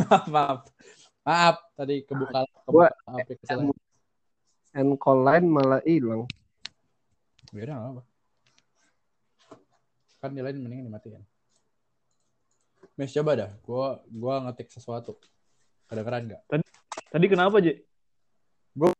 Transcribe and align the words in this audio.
maaf, 0.34 0.60
maaf. 1.26 1.56
Tadi 1.76 2.04
kebuka, 2.04 2.40
kebuka 2.66 2.88
aplikasi 3.06 3.52
lain. 3.56 3.76
And 4.70 4.94
call 5.02 5.26
line 5.26 5.46
malah 5.50 5.82
hilang. 5.82 6.30
Beda 7.50 7.74
nggak 7.74 7.90
apa. 7.98 8.02
Kan 10.20 10.36
di 10.36 10.40
lain 10.44 10.62
mendingan 10.62 10.86
dimatiin. 10.86 11.24
Mes 12.94 13.10
coba 13.16 13.32
dah, 13.34 13.50
gua 13.64 14.04
gua 14.06 14.44
ngetik 14.46 14.68
sesuatu. 14.70 15.16
Kedengeran 15.88 16.30
nggak? 16.30 16.42
Tadi 17.10 17.26
kenapa, 17.26 17.58
J? 17.58 17.82
Gua- 18.76 18.94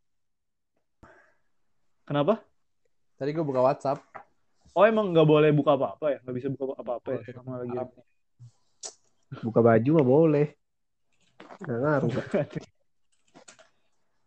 Kenapa? 2.08 2.42
Tadi 3.14 3.30
gua 3.36 3.44
buka 3.46 3.60
WhatsApp. 3.62 4.02
Oh, 4.74 4.82
emang 4.86 5.14
nggak 5.14 5.28
boleh 5.28 5.50
buka 5.54 5.78
apa-apa 5.78 6.16
ya? 6.16 6.18
Nggak 6.24 6.34
bisa 6.34 6.48
buka 6.50 6.74
apa-apa 6.80 7.08
ya? 7.14 7.20
Sama 7.30 7.62
lagi. 7.62 7.78
Buka 9.44 9.60
baju 9.62 9.90
mah 9.94 10.06
boleh. 10.06 10.46
Nggak 11.58 11.78
ngaruh. 11.82 12.10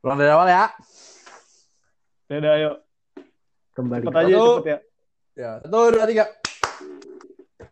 Ulang 0.03 0.17
dari 0.19 0.31
awal 0.35 0.47
ya. 0.51 0.67
Dadah, 2.27 2.51
ayo. 2.59 2.71
Kembali. 3.71 4.03
Cepet 4.03 4.19
aja, 4.19 4.35
cepet 4.35 4.67
ya. 4.67 4.79
Ya, 5.33 5.57
satu, 5.65 5.89
dua, 5.95 6.05
tiga. 6.05 6.25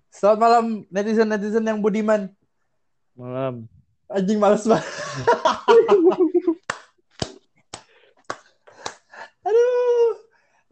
Selamat 0.10 0.40
malam 0.40 0.66
netizen-netizen 0.90 1.68
yang 1.68 1.84
budiman. 1.84 2.32
Malam. 3.14 3.68
Anjing 4.10 4.40
males 4.40 4.66
banget. 4.66 4.88
Aduh. 9.48 10.10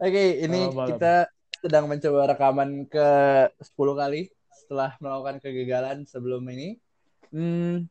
Oke, 0.00 0.24
ini 0.40 0.60
Malam, 0.66 0.76
malam. 0.76 0.88
kita 0.96 1.14
sedang 1.60 1.84
mencoba 1.84 2.32
rekaman 2.32 2.88
ke 2.88 3.08
10 3.60 4.00
kali 4.00 4.32
setelah 4.48 4.96
melakukan 4.98 5.36
kegagalan 5.44 6.08
sebelum 6.08 6.40
ini. 6.48 6.80
Hmm, 7.30 7.84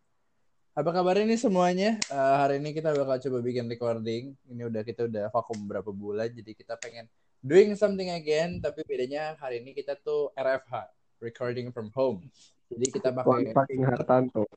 apa 0.79 0.95
kabar 0.95 1.19
ini 1.19 1.35
semuanya? 1.35 1.99
Eh, 2.07 2.35
hari 2.39 2.63
ini 2.63 2.71
kita 2.71 2.95
bakal 2.95 3.19
coba 3.19 3.37
bikin 3.43 3.67
recording. 3.67 4.31
Ini 4.47 4.71
udah 4.71 4.87
kita 4.87 5.11
udah 5.11 5.27
vakum 5.27 5.67
berapa 5.67 5.91
bulan, 5.91 6.31
jadi 6.31 6.55
kita 6.55 6.79
pengen 6.79 7.03
doing 7.43 7.75
something 7.75 8.07
again. 8.15 8.63
Tapi 8.63 8.87
bedanya 8.87 9.35
hari 9.43 9.59
ini 9.59 9.75
kita 9.75 9.99
tuh 9.99 10.31
RFH, 10.39 10.87
recording 11.19 11.75
from 11.75 11.91
home. 11.91 12.23
Jadi 12.71 12.95
kita 12.95 13.11
pakai 13.11 13.51
fucking 13.51 13.83
Hartanto. 13.83 14.47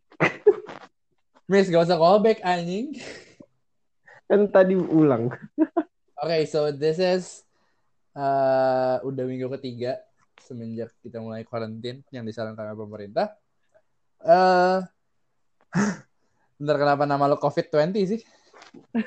Miss, 1.51 1.67
gak 1.67 1.91
usah 1.91 1.99
callback 1.99 2.39
anjing. 2.47 2.95
Kan 4.31 4.47
tadi 4.47 4.79
ulang. 4.79 5.27
Oke, 6.23 6.47
so 6.47 6.71
this 6.71 7.03
is 7.03 7.43
uh, 8.15 9.03
udah 9.03 9.27
minggu 9.27 9.51
ketiga 9.59 9.99
semenjak 10.39 10.95
kita 11.03 11.19
mulai 11.19 11.43
karantin 11.43 12.07
yang 12.15 12.23
disarankan 12.23 12.71
oleh 12.71 12.79
pemerintah. 12.79 13.35
Eh, 14.23 14.79
bentar 16.63 16.79
kenapa 16.79 17.03
nama 17.11 17.27
lo 17.27 17.35
COVID-20 17.43 17.91
sih? 18.07 18.21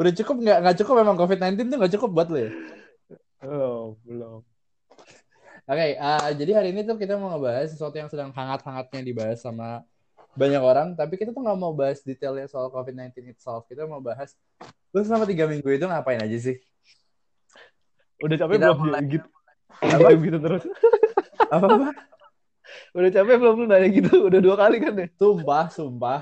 Udah 0.00 0.10
cukup 0.10 0.42
nggak? 0.42 0.58
Nggak 0.58 0.76
cukup 0.82 0.94
memang 1.06 1.14
COVID-19 1.14 1.70
tuh 1.70 1.78
nggak 1.78 1.94
cukup 1.94 2.10
buat 2.10 2.28
lo 2.34 2.38
ya? 2.42 2.50
Oh, 3.46 3.94
belum. 4.02 4.42
Oke, 5.62 5.94
uh, 5.94 6.30
jadi 6.34 6.58
hari 6.58 6.74
ini 6.74 6.82
tuh 6.82 6.98
kita 6.98 7.14
mau 7.14 7.30
ngebahas 7.30 7.70
sesuatu 7.70 7.94
yang 7.94 8.10
sedang 8.10 8.34
hangat-hangatnya 8.34 9.06
dibahas 9.06 9.38
sama 9.38 9.86
banyak 10.34 10.58
orang, 10.58 10.98
tapi 10.98 11.14
kita 11.14 11.30
tuh 11.30 11.38
nggak 11.38 11.58
mau 11.60 11.70
bahas 11.70 12.02
detailnya 12.02 12.50
soal 12.50 12.66
COVID-19 12.74 13.30
itself. 13.30 13.62
Kita 13.70 13.86
mau 13.86 14.02
bahas, 14.02 14.34
lu 14.90 15.06
selama 15.06 15.30
tiga 15.30 15.46
minggu 15.46 15.70
itu 15.70 15.86
ngapain 15.86 16.18
aja 16.18 16.38
sih? 16.42 16.58
Udah 18.18 18.36
capek 18.42 18.58
belum 18.58 18.78
mulai- 18.82 19.06
gitu? 19.06 19.28
Apa? 19.78 20.10
Gitu, 20.10 20.26
gitu 20.26 20.38
terus. 20.42 20.62
Apa-apa? 21.46 21.94
Udah 22.92 23.10
capek 23.10 23.36
belum 23.38 23.54
lu 23.62 23.66
nanya 23.66 23.88
gitu? 23.88 24.28
Udah 24.28 24.40
dua 24.42 24.56
kali 24.56 24.76
kan 24.82 24.92
ya? 24.96 25.06
Sumpah, 25.16 25.70
sumpah. 25.72 26.20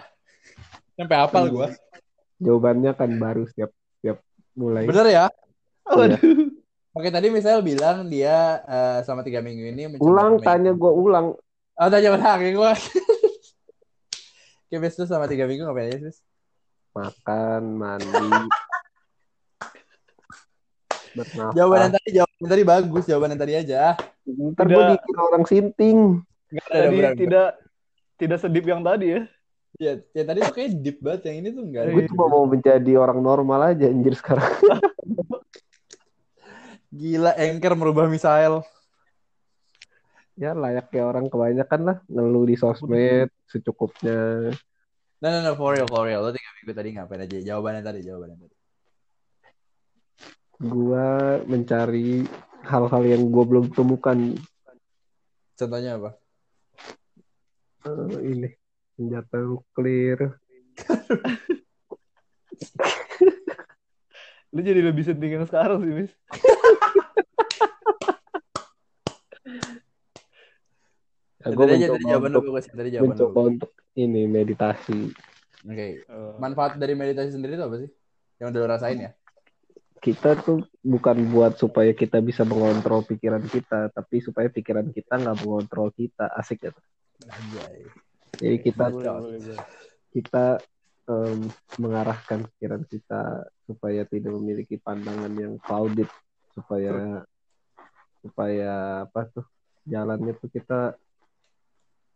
Sampai 0.95 1.17
hafal 1.17 1.45
gua. 1.51 1.69
Jawabannya 2.41 2.93
kan 2.97 3.11
baru 3.21 3.45
setiap 3.49 3.71
setiap 3.99 4.23
mulai. 4.57 4.89
Bener 4.89 5.07
ya? 5.09 5.25
Waduh. 5.87 6.21
Oke, 6.91 7.09
tadi 7.15 7.31
Michelle 7.31 7.63
bilang 7.63 8.11
dia 8.11 8.61
eh, 8.67 8.99
selama 9.07 9.23
tiga 9.23 9.39
minggu 9.39 9.63
ini 9.71 9.83
Ulang 10.03 10.43
tanya 10.43 10.75
gue 10.75 10.91
ulang. 10.91 11.39
Oh, 11.79 11.89
tanya 11.89 12.19
ulang 12.19 12.39
ya 12.43 12.51
gua. 12.51 12.73
Oke, 14.67 14.77
Bis, 14.79 14.99
lu 14.99 15.07
selama 15.07 15.31
tiga 15.31 15.47
minggu 15.47 15.67
ngapain 15.67 15.91
aja, 15.91 15.99
Bis? 15.99 16.19
Makan, 16.95 17.63
mandi. 17.79 18.31
Bernafas. 21.15 21.55
Jawaban 21.59 21.79
yang 21.83 21.95
tadi, 21.95 22.09
jawaban 22.15 22.39
yang 22.39 22.51
tadi 22.51 22.65
bagus. 22.67 23.05
Jawaban 23.07 23.31
yang 23.35 23.43
tadi 23.43 23.55
aja. 23.59 23.83
Ntar 24.27 24.67
gue 24.67 24.83
dikira 24.95 25.21
orang 25.27 25.45
sinting. 25.47 25.99
Nggak 26.51 26.67
ada, 26.67 26.79
Tadi 26.83 26.99
tidak 27.23 27.49
tidak 28.21 28.39
sedip 28.43 28.65
yang 28.67 28.83
tadi 28.85 29.07
ya. 29.17 29.23
Ya, 29.81 29.93
ya 30.13 30.23
tadi 30.29 30.39
tuh 30.45 30.55
kayak 30.55 30.71
deep 30.83 30.99
banget. 31.01 31.21
Yang 31.31 31.37
ini 31.41 31.49
tuh 31.57 31.63
enggak. 31.65 31.83
Gue 31.95 32.05
cuma 32.13 32.27
mau 32.29 32.45
menjadi 32.45 32.93
orang 33.01 33.23
normal 33.23 33.73
aja 33.73 33.89
anjir 33.89 34.13
sekarang. 34.13 34.45
Gila, 37.01 37.33
Anchor 37.39 37.79
merubah 37.79 38.11
Misael. 38.11 38.67
Ya 40.35 40.53
layaknya 40.53 41.03
orang 41.07 41.31
kebanyakan 41.31 41.81
lah 41.87 41.97
ngeluh 42.11 42.45
di 42.45 42.57
sosmed 42.59 43.31
secukupnya. 43.47 44.51
No, 45.21 45.29
no, 45.29 45.39
no, 45.45 45.53
for 45.57 45.77
real, 45.77 45.89
for 45.89 46.05
real. 46.09 46.25
Lo 46.25 46.33
tiga 46.33 46.49
minggu 46.61 46.73
tadi 46.73 46.89
ngapain 46.97 47.25
aja? 47.25 47.37
Jawabannya 47.41 47.83
tadi, 47.85 48.01
jawabannya 48.05 48.37
tadi. 48.41 48.57
Gua 50.61 51.41
mencari 51.45 52.25
hal-hal 52.69 53.03
yang 53.05 53.23
gua 53.33 53.45
belum 53.49 53.73
temukan. 53.73 54.17
Contohnya 55.57 56.01
apa? 56.01 56.20
Eh, 57.81 58.21
ini 58.29 58.49
senjata 58.97 59.41
nuklir. 59.41 60.37
Lu 64.53 64.61
jadi 64.61 64.85
lebih 64.85 65.07
senting 65.07 65.41
yang 65.41 65.49
sekarang 65.49 65.81
sih, 65.87 65.95
Mis. 65.95 66.13
Ya, 71.41 71.57
aja, 71.57 71.57
mencoba 71.57 71.97
tadi 71.97 72.05
jawaban 72.05 72.37
untuk, 72.37 72.53
bagus. 72.53 72.69
Tadi 72.69 72.93
jawaban 72.93 73.17
mencoba 73.17 73.33
bagus. 73.33 73.49
untuk 73.49 73.71
ini 73.97 74.23
meditasi. 74.29 75.01
Oke. 75.65 76.05
Oh. 76.13 76.37
Manfaat 76.37 76.77
dari 76.77 76.93
meditasi 76.93 77.33
sendiri 77.33 77.57
itu 77.57 77.65
apa 77.65 77.81
sih? 77.81 77.89
Yang 78.37 78.49
udah 78.53 78.61
lo 78.61 78.69
rasain 78.69 79.01
ya? 79.01 79.17
Kita 80.05 80.37
tuh 80.37 80.69
bukan 80.85 81.17
buat 81.33 81.57
supaya 81.57 81.97
kita 81.97 82.21
bisa 82.21 82.45
mengontrol 82.45 83.09
pikiran 83.09 83.41
kita, 83.49 83.89
tapi 83.89 84.21
supaya 84.21 84.53
pikiran 84.53 84.93
kita 84.93 85.17
nggak 85.17 85.41
mengontrol 85.41 85.89
kita. 85.97 86.29
Asik 86.37 86.69
ya. 86.69 86.77
Anjay. 87.29 87.79
Jadi 88.41 88.57
kita 88.65 88.85
Boleh, 88.89 89.11
boleh, 89.21 89.39
boleh. 89.45 89.59
kita 90.15 90.45
em, 91.11 91.41
mengarahkan 91.77 92.49
pikiran 92.55 92.83
kita 92.89 93.45
supaya 93.69 94.03
tidak 94.09 94.33
memiliki 94.41 94.81
pandangan 94.81 95.33
yang 95.37 95.61
clouded 95.61 96.09
supaya 96.57 97.25
supaya 98.25 98.73
apa 99.09 99.21
tuh 99.33 99.47
jalannya 99.89 100.33
tuh 100.37 100.51
kita 100.53 100.93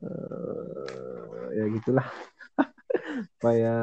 eh, 0.05 1.45
ya 1.61 1.65
gitulah 1.71 2.09
supaya 3.37 3.75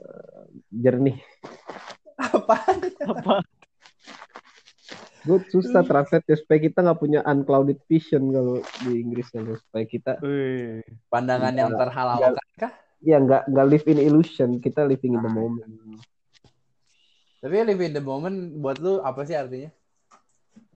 eh, 0.00 0.44
jernih 0.72 1.18
Apa? 2.16 2.56
Apa? 3.04 3.44
Gue 5.26 5.38
susah 5.50 5.82
translate 5.82 6.26
ya, 6.30 6.36
supaya 6.38 6.58
kita 6.62 6.78
nggak 6.86 7.00
punya 7.02 7.20
unclouded 7.26 7.82
vision 7.90 8.30
kalau 8.30 8.62
di 8.86 9.02
Inggris 9.02 9.26
kalau 9.34 9.58
supaya 9.58 9.84
kita 9.84 10.12
Wih. 10.22 10.86
Pandangan 11.10 11.52
yang 11.52 11.74
Enggak. 11.74 11.82
terhalalkan 11.90 12.46
kah? 12.56 12.72
ya 13.02 13.20
nggak 13.20 13.42
nggak 13.50 13.66
live 13.68 13.86
in 13.90 14.00
illusion 14.00 14.50
kita 14.62 14.86
living 14.86 15.18
in 15.18 15.22
the 15.22 15.28
moment 15.28 15.68
Tapi 17.42 17.52
live 17.62 17.82
in 17.84 17.92
the 17.92 18.02
moment 18.02 18.56
buat 18.58 18.78
lu 18.80 19.02
apa 19.02 19.26
sih 19.26 19.36
artinya? 19.36 19.70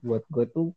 buat 0.03 0.23
gue 0.29 0.45
tuh 0.51 0.67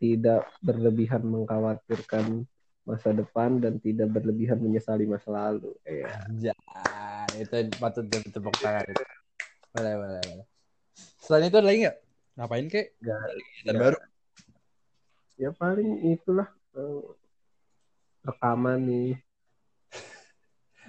tidak 0.00 0.48
berlebihan 0.64 1.20
mengkhawatirkan 1.24 2.48
masa 2.84 3.16
depan 3.16 3.60
dan 3.60 3.80
tidak 3.80 4.12
berlebihan 4.12 4.60
menyesali 4.60 5.08
masa 5.08 5.32
lalu. 5.32 5.72
Iya. 5.88 6.08
Anjay, 6.28 7.40
itu 7.40 7.56
patut 7.80 8.04
ditepuk 8.04 8.52
tangan 8.60 8.84
itu. 8.84 9.04
Boleh, 9.72 9.94
boleh, 9.96 10.20
boleh. 10.20 10.46
Selain 11.16 11.48
itu 11.48 11.56
ada 11.56 11.68
lagi 11.68 11.78
nggak? 11.88 11.96
Ngapain 12.34 12.66
kek? 12.66 12.98
Nggak. 12.98 13.20
Dan 13.62 13.74
baru. 13.78 13.96
Ya 15.38 15.50
paling 15.54 16.14
itulah 16.14 16.46
eh, 16.78 17.02
rekaman 18.26 18.78
nih 18.86 19.10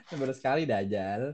Baru 0.21 0.33
sekali 0.37 0.69
dajal. 0.69 1.33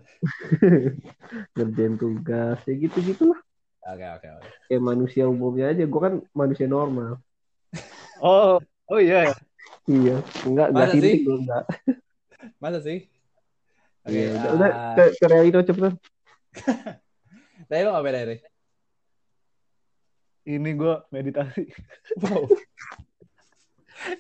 ngerjain 1.56 1.96
tugas 2.00 2.60
ya 2.68 2.74
gitu 2.76 2.98
gitulah 3.04 3.40
Oke, 3.82 4.06
oke, 4.06 4.28
oke. 4.38 4.48
kayak 4.70 4.84
manusia 4.84 5.26
umumnya 5.26 5.74
aja 5.74 5.84
gue 5.88 6.02
kan 6.02 6.22
manusia 6.36 6.68
normal 6.70 7.18
Oh, 8.22 8.62
oh 8.92 9.00
iya 9.02 9.32
ya. 9.32 9.36
iya 9.90 10.16
enggak 10.46 10.68
enggak 10.76 10.88
Masa 10.92 11.02
sih? 11.02 11.16
gue 11.26 11.38
enggak 11.42 11.64
Masa 12.62 12.80
sih? 12.84 13.00
Oke, 14.06 14.14
Iya, 14.14 14.30
udah, 14.34 14.50
ah, 14.50 14.54
udah 14.56 14.70
ke, 14.98 15.04
ke 15.18 15.26
Realino 15.26 15.60
cepetan 15.66 15.94
Tadi 17.66 17.82
lo 17.82 17.90
ngapain 17.96 18.18
hari? 18.18 18.38
Ini 20.46 20.70
gue 20.74 20.96
meditasi. 21.14 21.66
Wow. 22.22 22.50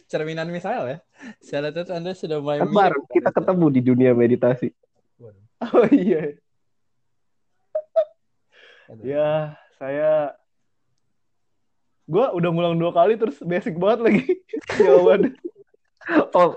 cerminan 0.05 0.45
Misael 0.53 0.85
ya. 0.85 0.97
Saya 1.41 1.69
lihat 1.73 1.89
Anda 1.89 2.13
sudah 2.13 2.37
mulai 2.37 2.61
mirip. 2.61 2.73
bareng 2.73 3.05
kita 3.09 3.29
ketemu 3.33 3.65
di 3.73 3.81
dunia 3.81 4.11
meditasi. 4.13 4.69
Waduh. 5.17 5.43
Oh 5.73 5.87
iya. 5.89 6.37
Aduh. 8.91 9.01
Ya, 9.01 9.57
saya 9.81 10.37
gua 12.05 12.35
udah 12.35 12.49
ngulang 12.51 12.75
dua 12.77 12.91
kali 12.91 13.15
terus 13.15 13.39
basic 13.41 13.79
banget 13.79 13.99
lagi 14.05 14.23
jawabannya. 14.85 15.31
Oh, 16.35 16.53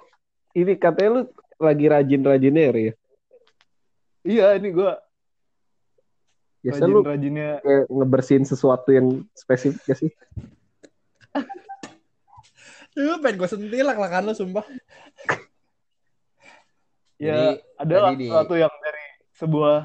ini 0.53 0.75
katanya 0.75 1.09
lu 1.09 1.23
lagi 1.63 1.87
rajin-rajinnya 1.87 2.75
ya? 2.75 2.95
Iya, 4.25 4.47
ini 4.59 4.69
gua 4.75 4.99
Biasa 6.65 6.89
lu 6.89 7.05
rajin-rajinnya 7.05 7.61
kayak 7.61 7.85
ngebersihin 7.93 8.49
sesuatu 8.49 8.89
yang 8.89 9.21
spesifik 9.37 9.85
gak 9.85 10.01
sih? 10.01 10.11
Lu 12.97 13.21
pengen 13.21 13.43
gue 13.43 13.49
sentilak 13.51 13.99
lah 13.99 14.07
kan 14.07 14.23
lu 14.23 14.33
sumpah. 14.33 14.63
ya 17.21 17.35
Jadi, 17.35 17.59
ada 17.75 17.97
lah 18.01 18.11
tadi 18.15 18.23
di- 18.23 18.31
sesuatu 18.31 18.55
yang 18.55 18.71
dari 18.81 19.05
sebuah 19.35 19.77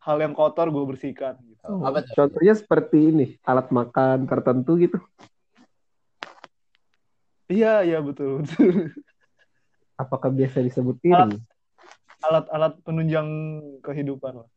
hal 0.00 0.16
yang 0.20 0.32
kotor 0.32 0.72
gue 0.72 0.84
bersihkan 0.88 1.36
gitu. 1.44 1.70
Apa 1.84 2.00
tuh? 2.02 2.16
Contohnya 2.16 2.54
seperti 2.56 2.98
ini, 3.12 3.26
alat 3.44 3.68
makan 3.68 4.24
tertentu 4.24 4.80
gitu. 4.80 4.98
Iya, 7.52 7.84
iya 7.84 8.00
betul, 8.00 8.40
betul. 8.42 8.64
Apakah 10.02 10.32
biasa 10.32 10.64
disebut 10.64 10.96
piring? 11.04 11.36
Alat-alat 12.24 12.80
penunjang 12.80 13.28
kehidupan 13.84 14.40
lah. 14.40 14.48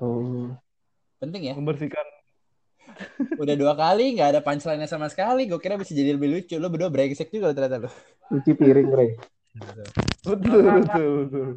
Oh. 0.00 0.56
Penting 1.20 1.52
ya. 1.52 1.54
Membersihkan. 1.54 2.06
Udah 3.42 3.54
dua 3.54 3.76
kali 3.76 4.16
nggak 4.16 4.28
ada 4.34 4.40
punchline 4.40 4.80
sama 4.88 5.06
sekali. 5.12 5.44
Gue 5.44 5.60
kira 5.60 5.76
bisa 5.76 5.92
jadi 5.92 6.16
lebih 6.16 6.32
lucu. 6.32 6.56
Lu 6.56 6.72
berdua 6.72 6.88
brengsek 6.88 7.28
juga 7.28 7.52
lu 7.52 7.54
ternyata 7.54 7.86
lu. 7.86 7.90
Cuci 8.32 8.52
piring, 8.56 8.88
Ray. 8.88 9.10
Betul, 10.24 10.64
betul, 10.80 11.10
betul. 11.28 11.48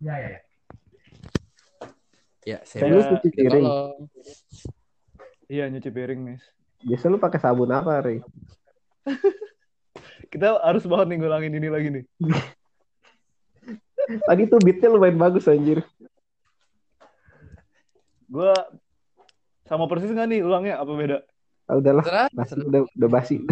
Ya, 0.00 0.14
ya. 0.16 0.38
Ya, 2.42 2.58
Saya 2.66 2.90
lu 2.90 3.04
cuci 3.06 3.28
piring. 3.30 3.66
Iya, 5.52 5.68
nyuci 5.68 5.90
piring, 5.92 6.20
Miss. 6.24 6.42
Biasa 6.82 7.12
lu 7.12 7.20
pakai 7.20 7.38
sabun 7.38 7.70
apa, 7.70 8.02
Ray? 8.02 8.18
Kita 10.32 10.58
harus 10.64 10.88
banget 10.88 11.12
nih 11.12 11.16
ngulangin 11.20 11.54
ini 11.60 11.68
lagi 11.68 11.88
nih. 11.92 12.04
Tadi 14.26 14.42
tuh 14.48 14.58
beatnya 14.64 14.88
lumayan 14.90 15.20
bagus 15.20 15.46
anjir. 15.46 15.84
Gue 18.32 18.52
sama 19.68 19.84
persis 19.84 20.08
nggak 20.08 20.28
nih 20.32 20.40
ulangnya? 20.40 20.80
Apa 20.80 20.92
beda? 20.96 21.18
Ah, 21.68 21.76
udahlah, 21.78 22.04
Terserah. 22.04 22.28
basi, 22.32 22.52
udah, 22.58 22.80
udah 22.88 23.10
basi. 23.12 23.36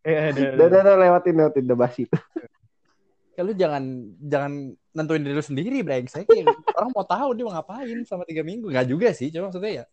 Eh, 0.00 0.32
Udah, 0.32 0.64
udah, 0.64 0.80
udah, 0.80 0.96
lewatin, 0.96 1.34
lewatin, 1.36 1.62
udah 1.68 1.78
basi. 1.78 2.04
Ya, 3.36 3.44
lu 3.46 3.56
jangan 3.56 3.84
jangan 4.20 4.52
nentuin 4.92 5.24
diri 5.24 5.32
lu 5.32 5.40
sendiri 5.40 5.80
brengsek. 5.80 6.28
Ya, 6.28 6.44
Orang 6.76 6.92
mau 6.92 7.08
tahu 7.08 7.32
dia 7.32 7.44
mau 7.48 7.56
ngapain 7.56 8.04
sama 8.04 8.28
tiga 8.28 8.44
minggu. 8.44 8.68
Nggak 8.68 8.84
juga 8.84 9.08
sih. 9.16 9.32
Cuma 9.32 9.48
maksudnya 9.48 9.72
ya 9.80 9.84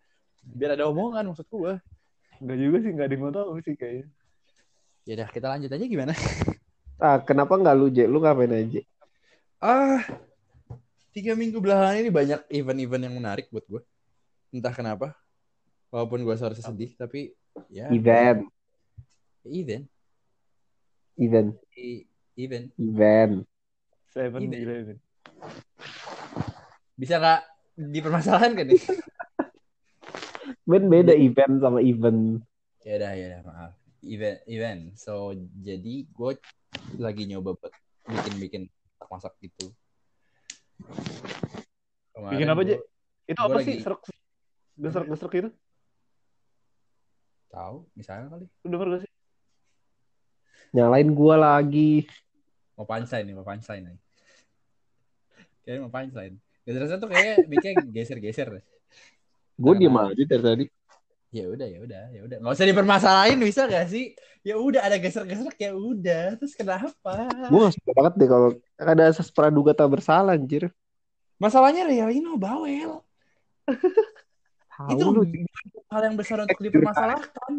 biar 0.44 0.76
ada 0.76 0.84
omongan 0.92 1.32
maksud 1.32 1.48
gue. 1.48 1.80
Nggak 2.44 2.58
juga 2.60 2.78
sih, 2.84 2.92
nggak 2.92 3.08
ada 3.08 3.14
yang 3.16 3.24
mau 3.24 3.32
tahu 3.32 3.52
sih 3.64 3.76
kayaknya. 3.80 4.08
Ya 5.08 5.14
udah 5.16 5.28
kita 5.32 5.48
lanjut 5.48 5.72
aja 5.72 5.86
gimana? 5.88 6.12
Ah, 7.00 7.24
kenapa 7.24 7.56
nggak 7.56 7.76
lu, 7.78 7.88
Je? 7.88 8.04
Lu 8.04 8.20
ngapain 8.20 8.52
aja? 8.52 8.82
Ah, 9.64 10.04
tiga 11.16 11.32
minggu 11.32 11.64
belakangan 11.64 12.04
ini 12.04 12.12
banyak 12.12 12.40
event-event 12.52 13.04
yang 13.08 13.16
menarik 13.16 13.48
buat 13.48 13.64
gue. 13.64 13.80
Entah 14.57 14.74
kenapa. 14.74 15.13
Walaupun 15.94 16.25
gue 16.25 16.33
seharusnya 16.33 16.65
sedih, 16.65 16.92
tapi 16.98 17.31
ya 17.69 17.88
Event, 17.94 18.50
event, 19.45 19.86
event, 21.15 21.50
event. 22.36 22.68
event. 22.75 23.33
Seven. 24.09 24.42
Eleven. 24.50 24.98
Bisa 26.98 27.21
nggak 27.21 27.42
dipermasalahkan 27.77 28.57
kan 28.57 28.65
nih? 28.65 28.81
Ben 30.68 30.92
beda 30.92 31.15
event 31.15 31.63
sama 31.63 31.80
event. 31.80 32.44
ya 32.81 33.00
udah 33.00 33.12
ya 33.15 33.25
udah 33.30 33.42
maaf. 33.45 33.71
Event, 34.04 34.38
event. 34.44 34.81
So 35.00 35.31
jadi 35.56 36.04
gue 36.04 36.31
lagi 37.00 37.24
nyoba 37.24 37.56
buat 37.56 37.71
bikin-bikin 38.04 38.68
masak 39.07 39.38
gitu. 39.39 39.71
Kemarin 42.12 42.31
Bikin 42.36 42.48
apa, 42.50 42.62
Je? 42.65 42.75
Itu 43.27 43.39
apa 43.39 43.56
lagi- 43.56 43.68
sih? 43.69 43.77
Serek, 43.80 44.01
gesrek-gesrek 44.78 45.34
itu? 45.42 45.50
Tahu, 47.50 47.78
misalnya 47.98 48.30
kali. 48.30 48.46
Denger 48.64 48.88
gak 48.94 49.02
sih? 49.04 49.12
Nyalain 50.76 51.10
gua 51.12 51.36
lagi. 51.36 52.06
Mau 52.78 52.86
punchline 52.86 53.26
nih, 53.26 53.36
mau 53.36 53.46
punchline 53.48 53.84
nih. 53.90 53.98
Kayaknya 55.66 55.82
mau 55.84 55.92
punchline. 55.92 56.36
Geser 56.68 57.00
tuh 57.00 57.10
kayak 57.10 57.48
bikin 57.48 57.76
geser-geser. 57.96 58.60
Gue 59.56 59.74
diem 59.80 59.96
aja 59.96 60.24
dari 60.28 60.44
tadi. 60.44 60.66
Ya 61.32 61.48
udah, 61.48 61.68
ya 61.68 61.80
udah, 61.84 62.04
ya 62.12 62.22
udah. 62.28 62.38
Nggak 62.44 62.56
usah 62.56 62.68
dipermasalahin 62.68 63.40
bisa 63.40 63.68
gak 63.68 63.88
sih? 63.88 64.16
Ya 64.44 64.60
udah 64.60 64.84
ada 64.84 65.00
geser-geser 65.00 65.48
ya 65.56 65.72
udah. 65.76 66.36
Terus 66.40 66.54
kenapa? 66.56 67.32
Gue 67.48 67.60
gak 67.68 67.76
suka 67.76 67.92
banget 67.96 68.14
deh 68.20 68.28
kalau 68.28 68.50
ada 68.80 69.04
asas 69.08 69.32
praduga 69.32 69.72
tak 69.72 69.92
bersalah 69.92 70.36
anjir. 70.36 70.72
Masalahnya 71.40 71.88
Realino 71.88 72.36
bawel. 72.36 73.04
Tahu 74.78 74.94
Itu 74.94 75.06
lu 75.10 75.22
hal 75.90 76.02
yang 76.06 76.14
besar 76.14 76.38
untuk 76.46 76.62
dipermasalahkan. 76.62 77.52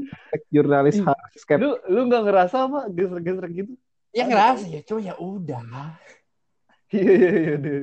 jurnalis 0.54 1.02
harus. 1.02 1.42
Lu 1.58 1.74
lu 1.90 2.00
nggak 2.06 2.22
ngerasa 2.30 2.70
apa 2.70 2.86
gesrek-gesrek 2.94 3.52
gitu? 3.58 3.72
Ya 4.14 4.30
ngerasa 4.30 4.70
ya, 4.70 4.80
cuy 4.86 5.02
ya 5.10 5.14
udah. 5.18 5.62
Iya 6.94 7.10
iya 7.10 7.30
iya. 7.34 7.54
iya, 7.58 7.76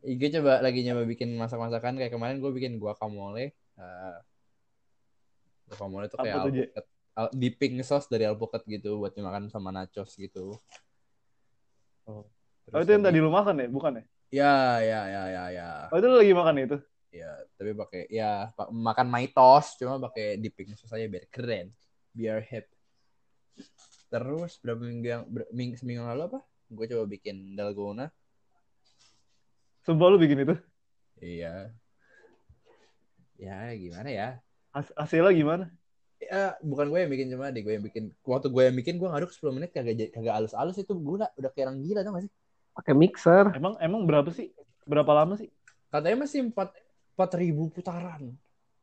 iya. 0.00 0.16
Gue 0.16 0.28
coba 0.40 0.64
lagi 0.64 0.80
nyoba 0.80 1.04
bikin 1.04 1.36
masak-masakan 1.36 2.00
kayak 2.00 2.12
kemarin 2.16 2.40
gue 2.40 2.50
bikin 2.56 2.80
guacamole. 2.80 3.52
Uh, 3.76 4.16
guacamole 5.68 6.08
tuh 6.08 6.16
kayak 6.16 6.40
alpukat, 6.40 6.84
al- 7.20 7.34
dipping 7.36 7.84
sauce 7.84 8.08
dari 8.08 8.24
alpukat 8.24 8.64
gitu 8.64 8.96
buat 8.96 9.12
dimakan 9.12 9.52
sama 9.52 9.68
nachos 9.70 10.16
gitu. 10.16 10.56
Oh. 12.08 12.24
Terus 12.64 12.74
Oh 12.74 12.80
itu 12.80 12.90
yang 12.96 13.04
tadi 13.04 13.18
lu 13.20 13.28
makan 13.28 13.60
ya, 13.60 13.68
bukan 13.68 13.92
ya? 14.00 14.04
Ya, 14.28 14.54
ya, 14.80 15.00
ya, 15.08 15.22
ya, 15.28 15.44
ya. 15.52 15.68
Oh 15.92 16.00
itu 16.00 16.06
lu 16.08 16.16
lagi 16.16 16.32
makan 16.32 16.56
itu? 16.64 16.76
Ya, 17.08 17.40
tapi 17.56 17.72
pakai 17.72 18.04
ya 18.12 18.52
makan 18.68 19.08
maitos 19.08 19.80
cuma 19.80 19.96
pakai 19.96 20.36
dipping 20.36 20.76
sauce 20.76 20.92
aja 20.92 21.08
biar 21.08 21.24
keren, 21.32 21.72
biar 22.12 22.44
hip. 22.44 22.68
Terus 24.12 24.60
berapa 24.60 24.80
minggu 24.80 25.08
yang 25.08 25.22
ber, 25.24 25.48
ming, 25.52 25.72
seminggu 25.76 26.04
lalu 26.04 26.28
apa? 26.32 26.40
Gue 26.68 26.84
coba 26.84 27.04
bikin 27.08 27.56
dalgona. 27.56 28.12
Sumpah 29.88 30.08
lu 30.12 30.20
bikin 30.20 30.44
itu? 30.44 30.54
Iya. 31.20 31.72
Ya, 33.40 33.72
gimana 33.72 34.08
ya? 34.12 34.28
Has- 34.76 34.92
hasilnya 34.92 35.32
gimana? 35.32 35.64
Ya, 36.20 36.60
bukan 36.60 36.92
gue 36.92 36.98
yang 37.00 37.12
bikin 37.12 37.26
cuma 37.32 37.48
deh 37.48 37.64
gue 37.64 37.72
yang 37.72 37.84
bikin. 37.88 38.12
Waktu 38.20 38.52
gue 38.52 38.62
yang 38.68 38.76
bikin 38.76 39.00
gue 39.00 39.08
ngaduk 39.08 39.32
10 39.32 39.56
menit 39.56 39.72
kagak 39.72 39.96
jadi- 39.96 40.12
kagak 40.12 40.34
halus-halus 40.44 40.76
itu 40.76 40.92
gue 40.92 41.14
udah, 41.24 41.30
udah 41.40 41.50
kayak 41.56 41.72
orang 41.72 41.80
gila 41.80 42.00
tau 42.04 42.12
gak 42.20 42.28
sih? 42.28 42.32
Pakai 42.76 42.92
mixer. 42.92 43.44
Emang 43.56 43.80
emang 43.80 44.04
berapa 44.04 44.28
sih? 44.28 44.52
Berapa 44.84 45.08
lama 45.16 45.40
sih? 45.40 45.48
Katanya 45.88 46.28
masih 46.28 46.52
4 46.52 46.68
4000 47.18 47.50
putaran. 47.68 48.22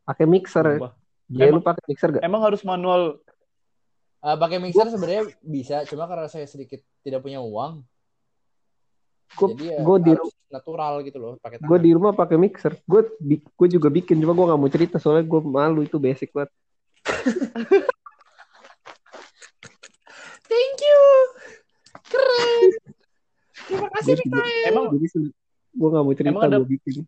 Pakai 0.03 0.27
mixer. 0.27 0.67
Sumpah. 0.75 0.91
Jadi 1.25 1.39
lu 1.41 1.51
Emang- 1.55 1.63
pakai 1.63 1.83
mixer 1.87 2.09
gak? 2.11 2.21
Emang 2.21 2.41
harus 2.43 2.61
manual 2.61 3.01
Eh, 4.19 4.33
pakai 4.35 4.57
mixer 4.57 4.89
sebenarnya 4.89 5.23
bisa, 5.39 5.85
cuma 5.85 6.03
karena 6.03 6.25
saya 6.25 6.43
sedikit 6.43 6.81
tidak 6.99 7.21
punya 7.21 7.37
uang, 7.39 7.85
Gue 9.31 9.53
jadi 9.53 9.65
ya 9.67 9.77
gue 9.79 9.97
di 10.01 10.11
harus 10.11 10.33
natural 10.47 10.93
gitu 11.01 11.17
loh, 11.17 11.33
pakai 11.37 11.57
tangan. 11.57 11.69
gue 11.69 11.79
di 11.79 11.91
rumah 11.91 12.09
pakai 12.11 12.33
mixer. 12.35 12.73
Gue 12.83 13.05
gue 13.21 13.67
juga 13.69 13.85
bikin 13.87 14.17
cuma 14.17 14.33
gue 14.33 14.45
nggak 14.45 14.57
mau 14.57 14.65
cerita 14.67 14.97
soalnya 14.97 15.23
gue 15.23 15.41
malu 15.41 15.81
itu 15.81 15.95
basic 15.95 16.33
banget. 16.33 16.49
Thank 20.43 20.77
you. 20.79 21.01
Keren. 22.07 22.69
Terima 23.67 23.87
kasih 23.91 24.13
Mikael. 24.15 24.65
Emang 24.67 24.85
gue 24.89 25.09
nggak 25.85 26.03
mau 26.03 26.13
cerita 26.13 26.31
Emang 26.31 26.43
ada- 26.43 26.59
gue 26.59 26.69
bikin. 26.71 27.05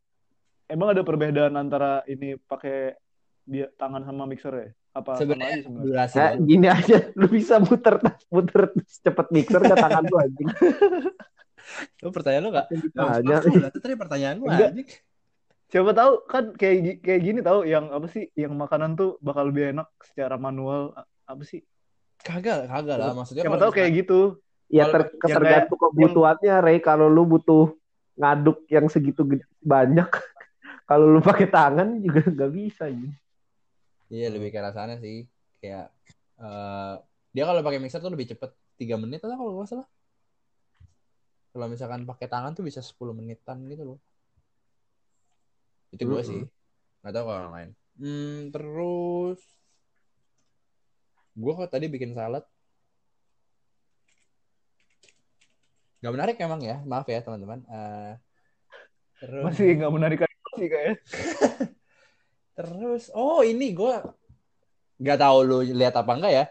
Emang 0.68 0.94
ada 0.94 1.02
perbedaan 1.04 1.56
antara 1.56 2.04
ini 2.06 2.36
pakai 2.38 2.96
dia 3.48 3.72
tangan 3.80 4.04
sama 4.04 4.28
mixer 4.28 4.54
ya? 4.54 4.70
Apa 4.92 5.16
sama 5.16 5.22
Sebenarnya 5.24 5.56
aja 6.04 6.18
Nah, 6.18 6.32
gini 6.42 6.68
aja, 6.68 6.98
lu 7.16 7.28
bisa 7.30 7.62
muter 7.62 8.02
muter 8.28 8.74
cepet 8.86 9.28
mixer 9.32 9.62
ke 9.64 9.76
tangan 9.76 10.04
lu 10.04 10.16
anjing. 10.20 10.50
Lu 12.00 12.16
pertanyaan 12.16 12.44
lu 12.48 12.52
gak? 12.56 12.72
Tanya. 12.96 13.44
Itu 13.44 13.84
tadi 13.84 14.00
pertanyaan 14.00 14.40
lu 14.40 14.48
Enggak. 14.48 14.72
anjing. 14.72 14.88
Siapa 15.68 15.92
tahu 15.92 16.24
kan 16.24 16.56
kayak 16.56 17.04
kayak 17.04 17.22
gini 17.28 17.40
tahu 17.44 17.68
yang 17.68 17.92
apa 17.92 18.08
sih? 18.08 18.32
Yang 18.40 18.56
makanan 18.56 18.96
tuh 18.96 19.20
bakal 19.20 19.52
lebih 19.52 19.76
enak 19.76 19.92
secara 20.00 20.40
manual 20.40 20.96
apa 21.28 21.44
sih? 21.44 21.60
Kagak, 22.24 22.72
kagak 22.72 22.96
lah. 22.96 23.12
Maksudnya 23.12 23.44
Siapa 23.44 23.60
kalau 23.60 23.64
tahu 23.68 23.72
kayak 23.76 23.92
gitu. 24.00 24.20
Ya 24.72 24.88
ter, 24.88 25.12
tergantung 25.20 25.80
kebutuhannya, 25.80 26.56
Ray. 26.64 26.80
Kalau 26.80 27.12
lu 27.12 27.28
butuh 27.28 27.76
ngaduk 28.16 28.64
yang 28.72 28.88
segitu 28.88 29.28
gede- 29.28 29.48
banyak, 29.60 30.08
kalau 30.88 31.06
lu 31.12 31.20
pakai 31.20 31.51
tangan 31.51 32.00
juga 32.00 32.24
nggak 32.24 32.51
bisa. 32.56 32.88
anjing. 32.88 33.12
Iya 34.08 34.32
lebih 34.32 34.56
ke 34.56 34.60
rasanya 34.63 34.96
sih. 35.03 35.27
Kayak 35.60 35.91
eh 36.39 36.96
dia 37.36 37.44
kalau 37.44 37.60
pakai 37.62 37.84
mixer 37.84 38.00
tuh 38.00 38.10
lebih 38.10 38.32
cepet 38.32 38.56
tiga 38.79 38.96
menit 38.96 39.20
atau 39.20 39.36
kalau 39.36 39.60
nggak 39.60 39.67
salah. 39.67 39.88
Kalau 41.51 41.67
misalkan 41.67 42.08
pakai 42.08 42.32
tangan 42.32 42.56
tuh 42.56 42.63
bisa 42.63 42.79
10 42.79 43.12
menitan 43.12 43.60
gitu 43.67 43.84
loh. 43.84 44.00
Itu 45.91 46.08
gue 46.08 46.22
sih. 46.24 46.41
Nggak 47.03 47.13
tahu 47.13 47.24
kalau 47.27 47.39
orang 47.44 47.53
lain. 47.53 47.70
Hmm, 47.98 48.38
terus 48.53 49.41
gue 51.38 51.51
kok 51.51 51.70
tadi 51.70 51.91
bikin 51.91 52.15
salad. 52.15 52.46
Gak 55.98 56.13
menarik 56.13 56.38
emang 56.38 56.62
ya, 56.62 56.77
maaf 56.86 57.10
ya 57.10 57.25
teman-teman. 57.25 57.65
Eh, 57.65 58.13
terus 59.17 59.44
Masih 59.50 59.82
nggak 59.82 59.94
menarik 59.94 60.26
sih 60.58 60.68
kayaknya. 60.68 60.96
Terus, 62.58 63.14
oh 63.14 63.42
ini 63.42 63.70
gue 63.72 63.96
nggak 64.98 65.20
tahu 65.20 65.38
lu 65.42 65.58
lihat 65.64 65.94
apa 65.94 66.12
enggak 66.12 66.34
ya. 66.34 66.46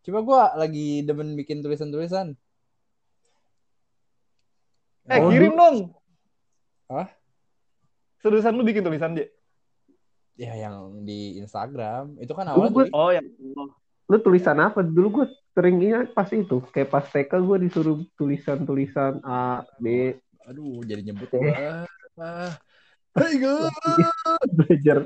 Cuma 0.00 0.22
gue 0.22 0.38
lagi 0.56 0.88
demen 1.02 1.34
bikin 1.34 1.58
tulisan-tulisan. 1.58 2.38
Eh, 5.04 5.18
Oh, 5.18 5.28
kirim 5.28 5.52
dong. 5.52 5.76
Hah? 6.86 7.08
Tulisan 8.20 8.54
lu 8.54 8.62
bikin 8.62 8.80
tulisan, 8.80 9.12
Je? 9.12 9.26
Ya 10.36 10.54
yang 10.54 11.02
di 11.02 11.36
Instagram. 11.36 12.14
Itu 12.16 12.32
kan 12.32 12.48
gue- 12.48 12.70
tulis- 12.70 12.92
Oh, 12.92 13.10
yang 13.10 13.26
Lu 14.08 14.16
tulisan 14.18 14.56
apa? 14.56 14.80
Dulu 14.80 15.08
gue 15.12 15.26
sering 15.52 15.76
ingat 15.82 16.16
pas 16.16 16.28
itu. 16.30 16.64
Kayak 16.72 16.88
pas 16.88 17.04
TK 17.04 17.28
gue 17.38 17.56
disuruh 17.60 17.98
tulisan-tulisan 18.14 19.20
A, 19.20 19.60
B. 19.76 20.16
Aduh, 20.46 20.80
jadi 20.80 21.04
nyebut 21.04 21.28
Eh. 21.28 21.36
gua. 21.36 21.84
Ah. 22.16 22.52
Hey 23.18 23.34
guys. 23.42 23.74
belajar 24.58 24.98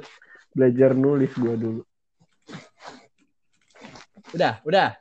belajar 0.53 0.91
nulis 0.93 1.33
gue 1.33 1.55
dulu. 1.57 1.83
Udah, 4.37 4.61
udah. 4.69 4.93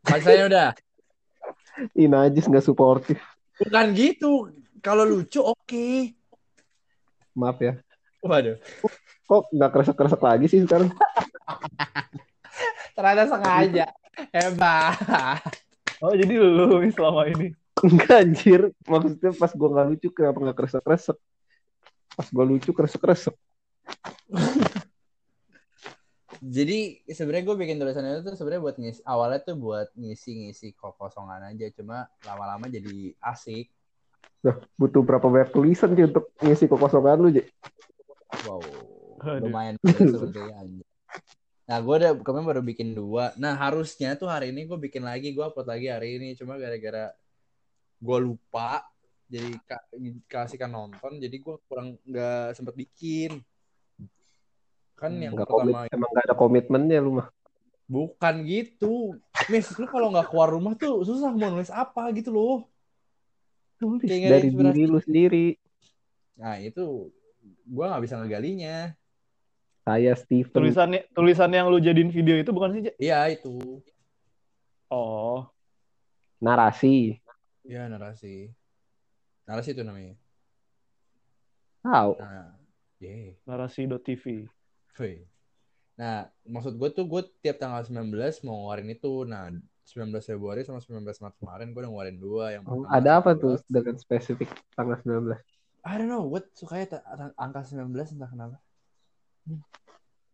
Bahasanya 0.00 0.44
udah. 0.48 0.68
Ih, 1.92 2.08
najis 2.08 2.48
nggak 2.48 2.64
suportif. 2.64 3.20
Bukan 3.60 3.92
gitu. 3.92 4.48
Kalau 4.80 5.04
lucu 5.04 5.44
oke. 5.44 6.16
Maaf 7.36 7.60
ya. 7.60 7.76
Waduh. 8.24 8.56
Kok 9.28 9.52
nggak 9.52 9.70
kresek-kresek 9.72 10.22
lagi 10.24 10.46
sih 10.48 10.64
sekarang? 10.64 10.88
Ternyata 12.96 13.28
sengaja. 13.28 13.86
Hebat. 14.32 15.52
Oh, 16.00 16.16
jadi 16.16 16.32
lu 16.40 16.80
selama 16.96 17.28
ini. 17.28 17.52
Enggak 17.84 18.24
anjir. 18.24 18.60
Maksudnya 18.88 19.36
pas 19.36 19.52
gue 19.52 19.68
nggak 19.68 19.86
lucu 19.92 20.08
kenapa 20.16 20.38
nggak 20.40 20.56
kresek-kresek? 20.64 21.20
Pas 22.14 22.28
gue 22.30 22.44
lucu 22.46 22.70
kresek-kresek. 22.70 23.34
Jadi 26.44 27.00
sebenarnya 27.08 27.44
gue 27.48 27.56
bikin 27.56 27.80
tulisan 27.80 28.04
itu 28.04 28.20
tuh 28.20 28.36
sebenarnya 28.36 28.62
buat 28.62 28.76
ngisi 28.76 29.00
awalnya 29.08 29.40
tuh 29.40 29.56
buat 29.56 29.88
ngisi-ngisi 29.96 30.76
kekosongan 30.76 31.40
aja 31.54 31.66
cuma 31.72 32.04
lama-lama 32.26 32.68
jadi 32.68 33.16
asik. 33.24 33.72
Nah, 34.44 34.60
butuh 34.76 35.00
berapa 35.00 35.24
banyak 35.24 35.56
tulisan 35.56 35.96
sih 35.96 36.04
untuk 36.04 36.28
ngisi 36.44 36.68
kekosongan 36.68 37.16
lu, 37.16 37.32
Je? 37.32 37.48
Wow, 38.44 38.60
Aduh. 39.24 39.48
lumayan 39.48 39.80
sebenarnya 39.80 40.54
anjir. 40.60 40.86
Nah, 41.64 41.78
gue 41.80 41.94
udah 41.96 42.12
kemarin 42.20 42.44
baru 42.44 42.60
bikin 42.60 42.92
dua. 42.92 43.32
Nah, 43.40 43.56
harusnya 43.56 44.12
tuh 44.20 44.28
hari 44.28 44.52
ini 44.52 44.68
gue 44.68 44.76
bikin 44.76 45.00
lagi, 45.00 45.32
gue 45.32 45.40
upload 45.40 45.64
lagi 45.64 45.88
hari 45.88 46.20
ini. 46.20 46.36
Cuma 46.36 46.60
gara-gara 46.60 47.16
gue 48.04 48.18
lupa, 48.20 48.84
jadi 49.34 49.50
ka- 49.66 49.86
kasihkan 50.30 50.70
nonton, 50.70 51.18
jadi 51.18 51.34
gue 51.34 51.56
kurang 51.66 51.98
nggak 52.06 52.54
sempet 52.54 52.74
bikin. 52.78 53.42
Kan 54.94 55.18
yang 55.18 55.34
Nggak 55.34 55.50
komit, 55.50 55.74
pertama 55.74 55.90
emang 55.90 56.08
nggak 56.14 56.26
ada 56.30 56.36
komitmennya 56.38 56.98
lu 57.02 57.18
mah. 57.18 57.28
bukan 57.84 58.46
gitu. 58.46 59.18
Mis, 59.50 59.68
lu 59.76 59.84
kalau 59.90 60.08
nggak 60.14 60.30
keluar 60.30 60.48
rumah 60.48 60.72
tuh 60.78 61.02
susah 61.04 61.34
mau 61.34 61.50
nulis 61.50 61.68
apa 61.68 62.14
gitu 62.14 62.30
loh. 62.30 62.70
Tulis 63.76 64.06
Kayak 64.08 64.30
dari 64.38 64.48
inspirasi. 64.48 64.72
diri 64.78 64.82
lu 64.86 64.98
sendiri. 65.02 65.46
Nah, 66.38 66.56
itu 66.62 67.10
gue 67.66 67.84
nggak 67.84 68.02
bisa 68.06 68.14
ngegalinya. 68.22 68.94
Saya 69.84 70.16
Steven. 70.16 70.54
Tulisannya 70.54 71.00
tulisan 71.12 71.52
yang 71.52 71.68
lu 71.68 71.76
jadiin 71.76 72.08
video 72.08 72.40
itu 72.40 72.54
bukan 72.54 72.70
sih? 72.72 72.82
Iya, 72.96 73.28
itu. 73.34 73.82
Oh, 74.88 75.44
Narasi. 76.40 77.20
Ya, 77.64 77.84
narasi. 77.88 78.48
Narasi 79.44 79.76
itu 79.76 79.82
namanya. 79.84 80.16
Tahu. 81.84 82.16
Nah, 82.16 82.56
yeah. 83.00 83.36
narasi.tv. 83.44 84.48
Nah, 85.94 86.26
maksud 86.48 86.74
gue 86.80 86.88
tuh 86.90 87.04
gue 87.06 87.22
tiap 87.44 87.60
tanggal 87.60 87.84
19 87.84 88.10
mau 88.48 88.66
ngeluarin 88.66 88.88
itu. 88.90 89.28
Nah, 89.28 89.52
19 89.84 90.16
Februari 90.24 90.64
sama 90.64 90.80
19 90.80 91.04
Maret 91.04 91.36
kemarin 91.36 91.66
gue 91.76 91.80
udah 91.84 91.90
ngeluarin 91.92 92.18
dua. 92.18 92.44
Yang 92.56 92.62
Oh, 92.64 92.82
pertama 92.82 92.96
ada 92.96 93.10
apa 93.20 93.30
tuh 93.36 93.54
19. 93.68 93.68
dengan 93.68 93.94
spesifik 94.00 94.48
tanggal 94.72 94.98
19? 95.04 95.36
I 95.84 96.00
don't 96.00 96.08
know, 96.08 96.24
gue 96.32 96.40
sukanya 96.56 97.04
angka 97.36 97.68
19 97.68 98.16
entah 98.16 98.30
kenapa. 98.32 98.56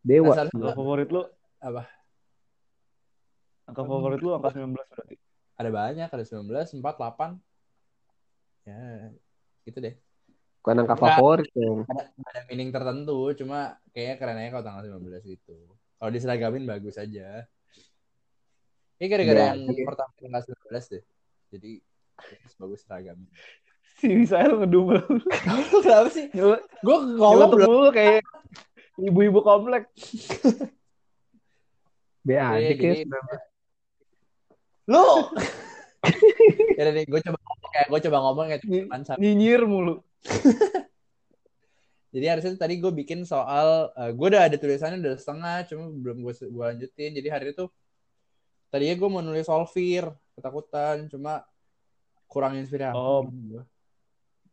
Dewa. 0.07 0.33
Angka 0.39 0.79
favorit 0.79 1.11
lu? 1.11 1.27
Apa? 1.59 1.91
Angka 3.67 3.83
favorit 3.83 4.23
lu 4.23 4.31
angka 4.39 4.55
19 4.55 4.71
berarti. 4.71 5.19
Ada 5.59 5.71
banyak, 5.75 6.09
ada 6.09 6.25
19, 6.25 6.79
4, 6.79 6.79
8. 6.79 7.37
Ya, 8.65 9.11
gitu 9.65 9.79
deh. 9.81 9.95
Bukan 10.61 10.85
angka 10.85 10.97
favorit 10.97 11.49
dong. 11.57 11.89
Ada, 11.89 12.05
ada 12.13 12.41
meaning 12.53 12.69
tertentu, 12.69 13.33
cuma 13.33 13.81
kayaknya 13.97 14.17
keren 14.21 14.37
aja 14.37 14.51
kalau 14.53 14.65
tanggal 14.69 14.85
19 15.01 15.25
gitu. 15.25 15.57
Kalau 15.97 16.11
diseragamin 16.13 16.69
bagus 16.69 17.01
aja. 17.01 17.49
Ini 19.01 19.07
gara-gara 19.09 19.41
Ya, 19.41 19.47
yang 19.57 19.65
oke. 19.65 19.83
pertama 19.89 20.13
tanggal 20.21 20.43
19 20.45 20.93
deh. 20.93 21.03
Jadi 21.51 21.71
bagus, 22.13 22.53
bagus 22.61 22.81
seragamin. 22.85 23.29
Si 23.97 24.09
Misael 24.13 24.53
ngedumel. 24.61 25.01
Kenapa 25.85 26.09
sih? 26.13 26.29
Gue 26.33 26.97
ngomong 27.17 27.53
mulu 27.57 27.89
kayak 27.89 28.21
ibu-ibu 29.01 29.41
komplek. 29.41 29.89
B 32.21 32.37
aja 32.37 32.61
Iya, 32.61 33.01
19. 33.09 33.09
lu. 34.93 35.07
ya 36.77 36.85
nih, 36.93 37.05
gue 37.09 37.21
coba 37.25 37.39
kayak 37.73 37.87
gue 37.89 38.01
coba 38.11 38.19
ngomong 38.23 38.47
kayak 38.51 38.63
Nyinyir 39.19 39.63
mulu. 39.65 40.03
Jadi 42.15 42.27
harusnya 42.27 42.59
tadi 42.59 42.83
gue 42.83 42.91
bikin 42.91 43.23
soal, 43.23 43.95
gue 43.95 44.27
udah 44.35 44.51
ada 44.51 44.59
tulisannya 44.59 44.99
udah 44.99 45.15
setengah, 45.15 45.63
cuma 45.71 45.95
belum 45.95 46.27
gue 46.27 46.35
gue 46.35 46.65
lanjutin. 46.75 47.15
Jadi 47.15 47.29
hari 47.31 47.55
itu 47.55 47.71
tadinya 48.67 48.95
gue 48.99 49.09
mau 49.09 49.23
nulis 49.23 49.47
soal 49.47 49.63
fear, 49.71 50.11
ketakutan, 50.35 51.07
cuma 51.07 51.47
kurang 52.27 52.59
inspirasi. 52.59 52.99
Oh. 52.99 53.31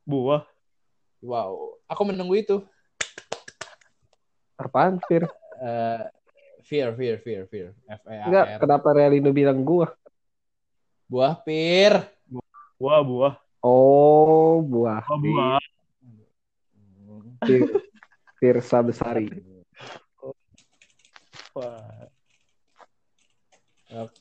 Buah. 0.05 0.45
Wow, 1.17 1.81
aku 1.89 2.01
menunggu 2.13 2.37
itu. 2.37 2.57
Apaan, 4.53 5.01
Fir? 5.09 5.25
Eh, 5.57 6.05
fear, 6.61 6.93
fear, 6.93 7.17
fear, 7.25 7.41
fear. 7.49 7.69
F 7.89 8.01
E 8.05 8.15
A 8.21 8.25
Enggak, 8.29 8.45
R. 8.53 8.59
kenapa 8.61 8.87
Realino 8.93 9.33
bilang 9.33 9.65
gua? 9.65 9.89
Buah 11.09 11.41
pir. 11.41 12.05
Buah, 12.77 13.01
buah. 13.01 13.33
Oh, 13.65 14.61
buah. 14.61 15.01
Oh, 15.09 15.17
buah. 15.17 15.57
Fir, 17.41 17.65
Firsa 18.37 18.85
Besari. 18.85 19.25
Wah. 21.57 22.05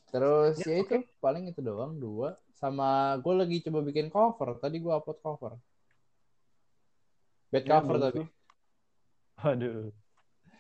Terus 0.09 0.57
ya 0.65 0.81
itu 0.81 1.05
paling 1.21 1.53
itu 1.53 1.61
doang 1.61 2.01
dua. 2.01 2.33
Sama 2.57 3.21
gue 3.21 3.35
lagi 3.37 3.61
coba 3.69 3.85
bikin 3.85 4.09
cover. 4.09 4.57
Tadi 4.57 4.81
gue 4.81 4.93
upload 4.93 5.21
cover. 5.21 5.53
Bad 7.53 7.65
Ya, 7.69 7.71
cover 7.77 7.97
tapi. 8.01 8.23
Aduh. 9.45 9.93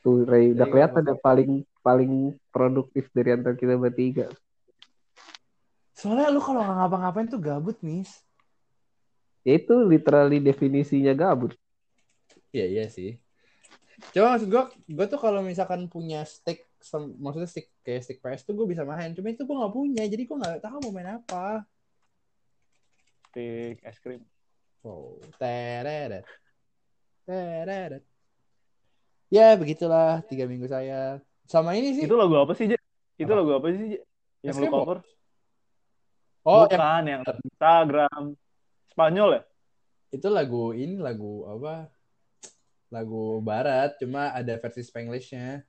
Tuh, 0.05 0.23
Ray, 0.29 0.53
udah 0.53 0.69
kelihatan 0.69 1.03
ya 1.03 1.17
paling 1.19 1.65
paling 1.81 2.37
produktif 2.53 3.09
dari 3.17 3.33
antara 3.33 3.57
kita 3.57 3.75
bertiga. 3.81 4.29
Soalnya 5.97 6.29
lu 6.29 6.45
kalau 6.45 6.61
nggak 6.61 6.76
ngapa-ngapain 6.76 7.29
tuh 7.33 7.41
gabut, 7.41 7.81
Miss. 7.81 8.21
Ya 9.41 9.57
itu 9.57 9.73
literally 9.81 10.37
definisinya 10.45 11.17
gabut. 11.17 11.57
Iya, 12.53 12.67
iya 12.69 12.85
sih. 12.93 13.17
Coba 14.12 14.37
maksud 14.37 14.49
gue, 14.53 14.62
gue 14.93 15.07
tuh 15.09 15.17
kalau 15.17 15.41
misalkan 15.41 15.88
punya 15.88 16.21
stick, 16.29 16.69
maksudnya 17.17 17.49
stick 17.49 17.73
kayak 17.81 18.05
stick 18.05 18.19
PS 18.21 18.45
tuh 18.45 18.53
gue 18.53 18.69
bisa 18.69 18.85
main. 18.85 19.17
Cuma 19.17 19.33
itu 19.33 19.49
gue 19.49 19.57
nggak 19.57 19.73
punya, 19.73 20.05
jadi 20.05 20.23
gue 20.29 20.37
nggak 20.37 20.61
tahu 20.61 20.79
mau 20.85 20.93
main 20.93 21.17
apa. 21.17 21.65
Tik 23.33 23.81
es 23.81 23.97
krim. 24.05 24.21
Wow, 24.85 25.17
tereret, 25.41 26.29
tereret. 27.25 28.05
Ya 29.33 29.57
begitulah 29.57 30.21
tiga 30.29 30.45
minggu 30.45 30.69
saya. 30.69 31.19
Sama 31.49 31.73
ini 31.75 31.97
sih. 31.97 32.05
Itu 32.05 32.21
lagu 32.21 32.37
apa 32.37 32.53
sih, 32.53 32.69
Je? 32.69 32.79
Itu 33.17 33.33
Apa? 33.33 33.41
lagu 33.41 33.50
apa 33.57 33.67
sih, 33.73 33.97
Je? 33.97 34.00
Yang 34.45 34.57
lu 34.61 34.67
cover? 34.71 34.99
Oh, 36.47 36.65
yang 36.71 36.79
Bukan, 36.79 37.03
yang 37.11 37.23
Instagram. 37.26 38.23
Spanyol 38.87 39.31
ya? 39.37 39.43
itu 40.15 40.29
lagu 40.31 40.73
ini 40.73 40.97
lagu 40.97 41.45
apa? 41.50 41.91
Lagu 42.88 43.43
Barat, 43.43 43.99
cuma 43.99 44.31
ada 44.31 44.55
versi 44.57 44.81
Spanglishnya. 44.87 45.67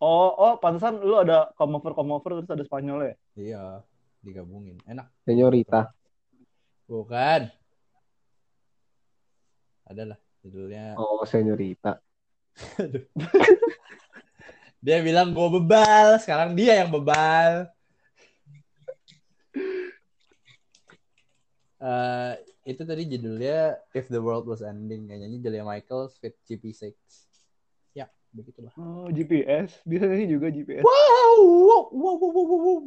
Oh, 0.00 0.32
oh, 0.32 0.56
pantesan 0.58 0.98
lu 1.04 1.20
ada 1.20 1.52
cover 1.54 1.92
cover 1.92 2.40
terus 2.40 2.50
ada 2.50 2.64
Spanyol 2.64 3.12
ya? 3.12 3.14
Iya. 3.36 3.64
digabungin. 4.24 4.80
Enak. 4.88 5.12
Senyorita. 5.28 5.92
Bukan. 6.88 7.52
Adalah 9.84 10.16
judulnya. 10.40 10.96
Oh, 10.96 11.20
senyorita. 11.28 12.00
Dia 14.84 15.00
bilang 15.00 15.32
gue 15.32 15.48
bebal, 15.60 16.20
sekarang 16.20 16.52
dia 16.52 16.84
yang 16.84 16.92
bebal. 16.92 17.72
Eh, 21.84 22.32
itu 22.64 22.80
tadi 22.88 23.04
judulnya 23.04 23.76
If 23.92 24.08
the 24.08 24.16
World 24.16 24.48
Was 24.48 24.64
Ending. 24.64 25.04
Yang 25.04 25.18
nyanyi 25.20 25.38
Julia 25.44 25.64
Michaels 25.68 26.16
with 26.24 26.32
GP6. 26.48 26.96
Ya, 27.92 28.08
begitulah. 28.32 28.72
Oh, 28.80 29.12
GPS. 29.12 29.84
Bisa 29.84 30.08
sih 30.16 30.24
juga 30.24 30.48
GPS. 30.48 30.80
Wow, 30.80 31.36
wow, 31.44 31.84
wow, 31.92 32.16
wow, 32.16 32.30
wow, 32.32 32.60
wow. 32.64 32.84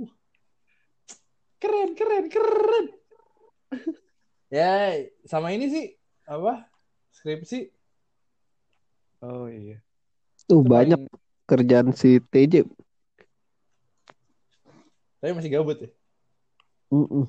Keren, 1.61 1.93
keren, 1.93 2.25
keren. 2.29 2.85
ya, 4.49 4.97
sama 5.29 5.53
ini 5.53 5.69
sih 5.69 5.85
apa? 6.25 6.65
Skripsi. 7.13 7.69
Oh 9.21 9.45
iya. 9.49 9.77
Tuh 10.49 10.61
Itu 10.61 10.69
banyak 10.69 11.01
kerjaan 11.45 11.93
si 11.93 12.17
TJ. 12.17 12.65
Tapi 15.21 15.33
masih 15.33 15.53
gabut 15.53 15.77
ya. 15.81 15.89
Mm-mm. 16.93 17.25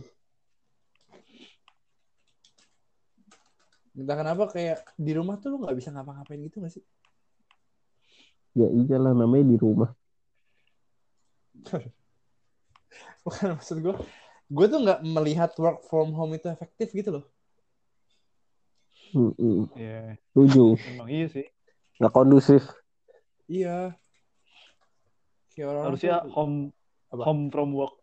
Entah 3.98 4.14
kenapa 4.14 4.46
kayak 4.46 4.94
di 4.94 5.10
rumah 5.10 5.42
tuh 5.42 5.58
lu 5.58 5.66
nggak 5.66 5.74
bisa 5.74 5.90
ngapa-ngapain 5.90 6.38
gitu 6.38 6.62
gak 6.62 6.70
sih? 6.70 6.84
Ya 8.54 8.70
iyalah 8.70 9.10
namanya 9.10 9.50
di 9.50 9.58
rumah. 9.58 9.90
Bukan 13.26 13.58
maksud 13.58 13.82
gue. 13.82 13.94
Gue 14.48 14.66
tuh 14.70 14.80
nggak 14.86 15.02
melihat 15.02 15.50
work 15.58 15.82
from 15.90 16.14
home 16.14 16.38
itu 16.38 16.46
efektif 16.46 16.94
gitu 16.94 17.20
loh. 17.20 17.24
Mm-mm. 19.12 19.66
Iya. 19.74 20.14
Setuju. 20.30 20.78
Emang 20.94 21.10
iya 21.10 21.26
sih. 21.28 21.46
Nggak 21.98 22.12
kondusif. 22.14 22.62
Iya. 23.50 23.98
Kayak 25.58 25.68
orang 25.74 25.84
Harusnya 25.90 26.16
home 26.30 26.56
Apa? 27.10 27.22
home 27.26 27.50
from 27.50 27.74
work. 27.74 27.98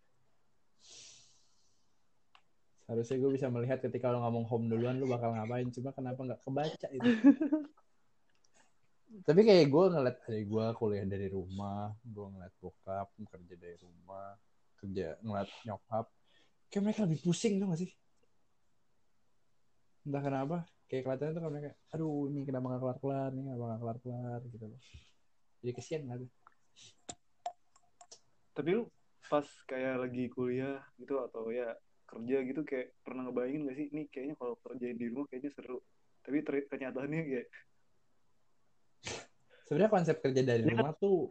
Harusnya 2.86 3.18
gue 3.18 3.32
bisa 3.34 3.48
melihat 3.50 3.82
ketika 3.82 4.13
lo 4.13 4.22
ngomong 4.22 4.46
home 4.46 4.70
duluan 4.70 5.01
lu 5.01 5.10
bakal 5.10 5.34
ngapain? 5.34 5.70
Cuma 5.74 5.89
kenapa 5.94 6.22
nggak 6.22 6.42
kebaca 6.46 6.88
itu? 6.94 7.10
Tapi 9.27 9.42
kayak 9.48 9.72
gue 9.72 9.84
ngeliat 9.96 10.18
adik 10.27 10.46
gue 10.50 10.65
kuliah 10.75 11.06
dari 11.08 11.27
rumah 11.32 11.94
gue 12.04 12.25
ngeliat 12.25 12.54
bokap 12.60 13.08
kerja 13.32 13.56
dari 13.56 13.77
rumah 13.80 14.36
kerja 14.75 15.15
ngeliat 15.24 15.50
nyokap 15.63 16.06
kayak 16.68 16.84
mereka 16.84 17.08
lebih 17.08 17.20
pusing 17.24 17.62
tuh 17.62 17.72
gak 17.72 17.80
sih? 17.80 17.92
Entah 20.04 20.20
kenapa 20.20 20.58
kayak 20.92 21.08
kelihatannya 21.08 21.34
tuh 21.34 21.44
mereka 21.48 21.70
aduh 21.96 22.27
ini 22.27 22.44
kenapa 22.44 22.75
gak 22.75 22.82
kelar 22.84 22.98
kelar 23.00 23.30
nih 23.32 23.44
kenapa 23.48 23.63
gak 23.63 23.82
kelar 23.82 23.98
kelar 24.04 24.39
gitu 24.51 24.65
loh. 24.68 24.82
Jadi 25.63 25.72
kesian 25.72 26.01
gak 26.12 26.20
tuh 26.25 26.32
Tapi 28.56 28.70
lu 28.75 28.84
pas 29.25 29.48
kayak 29.65 29.96
lagi 30.06 30.27
kuliah 30.30 30.84
gitu 31.00 31.18
atau 31.24 31.50
ya 31.50 31.72
kerja 32.15 32.38
gitu 32.41 32.62
kayak 32.63 32.95
pernah 33.03 33.27
ngebayangin 33.27 33.67
gak 33.67 33.75
sih 33.75 33.88
ini 33.91 34.03
kayaknya 34.07 34.36
kalau 34.39 34.55
kerjain 34.63 34.95
di 34.95 35.05
rumah 35.12 35.27
kayaknya 35.27 35.51
seru. 35.51 35.84
Tapi 36.24 36.38
ter- 36.41 36.65
kenyataannya 36.65 37.22
kayak 37.22 37.48
sebenarnya 39.67 39.91
konsep 39.91 40.15
kerja 40.19 40.41
dari 40.41 40.62
Ya 40.62 40.72
kan- 40.72 40.77
rumah 40.79 40.93
tuh 40.95 41.29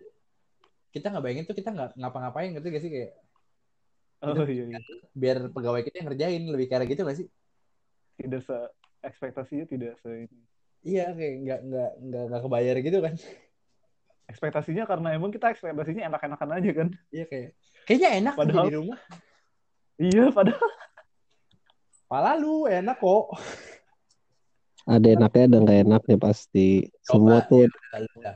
kita 0.91 1.11
nggak 1.11 1.25
bayangin 1.25 1.45
tuh 1.45 1.57
kita 1.57 1.71
nggak 1.71 1.91
ngapa-ngapain 1.99 2.55
gitu 2.55 2.67
gak 2.69 2.83
sih 2.83 2.93
kayak 2.93 3.13
oh 4.23 4.47
iya, 4.47 4.65
iya. 4.71 4.79
biar 5.11 5.51
pegawai 5.51 5.83
kita 5.83 6.01
yang 6.01 6.09
ngerjain 6.09 6.43
lebih 6.47 6.67
kayak 6.67 6.87
gitu 6.87 7.03
gak 7.03 7.19
sih 7.19 7.27
tidak 8.15 8.41
se 8.41 8.55
ekspektasinya 9.03 9.67
tidak 9.67 9.99
se 9.99 10.09
ini. 10.25 10.39
iya 10.87 11.11
kayak 11.11 11.35
nggak 11.43 11.61
nggak 11.67 11.91
nggak 11.99 12.25
nggak 12.31 12.43
kebayar 12.47 12.77
gitu 12.79 12.99
kan 13.03 13.15
ekspektasinya 14.25 14.85
karena 14.87 15.09
emang 15.13 15.29
kita 15.29 15.51
ekspektasinya 15.51 16.03
enak-enakan 16.09 16.51
aja 16.55 16.71
kan. 16.73 16.89
iya 17.11 17.25
kayak 17.27 17.49
kayaknya 17.85 18.09
enak 18.23 18.35
kerja 18.35 18.47
Padahal- 18.47 18.69
di 18.71 18.77
rumah 18.79 18.99
Iya, 19.95 20.35
padahal 20.35 20.69
pala 22.05 22.35
lu 22.37 22.67
enak 22.67 22.99
kok 22.99 23.27
Ada 24.85 25.17
enaknya 25.17 25.43
ada 25.49 25.57
nggak 25.65 25.81
enaknya 25.89 26.17
pasti. 26.21 26.93
Semua 27.01 27.41
Coba, 27.41 27.49
tuh 27.49 27.61
ya, 27.65 28.33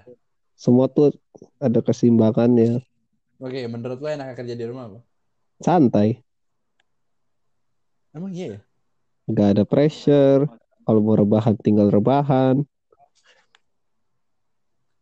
semua 0.57 0.87
tuh 0.89 1.13
ada 1.61 1.79
keseimbangannya. 1.85 2.81
oke 3.39 3.61
menurut 3.69 3.99
lo 4.01 4.09
enak 4.09 4.35
kerja 4.35 4.57
di 4.57 4.65
rumah 4.65 4.89
apa 4.89 4.99
Santai. 5.61 6.19
emang 8.11 8.33
iya 8.33 8.47
ya 8.57 8.61
Nggak 9.29 9.49
ada 9.55 9.65
pressure. 9.69 10.49
Kalau 10.83 11.01
mau 11.05 11.13
rebahan 11.15 11.53
tinggal 11.61 11.93
rebahan. 11.93 12.65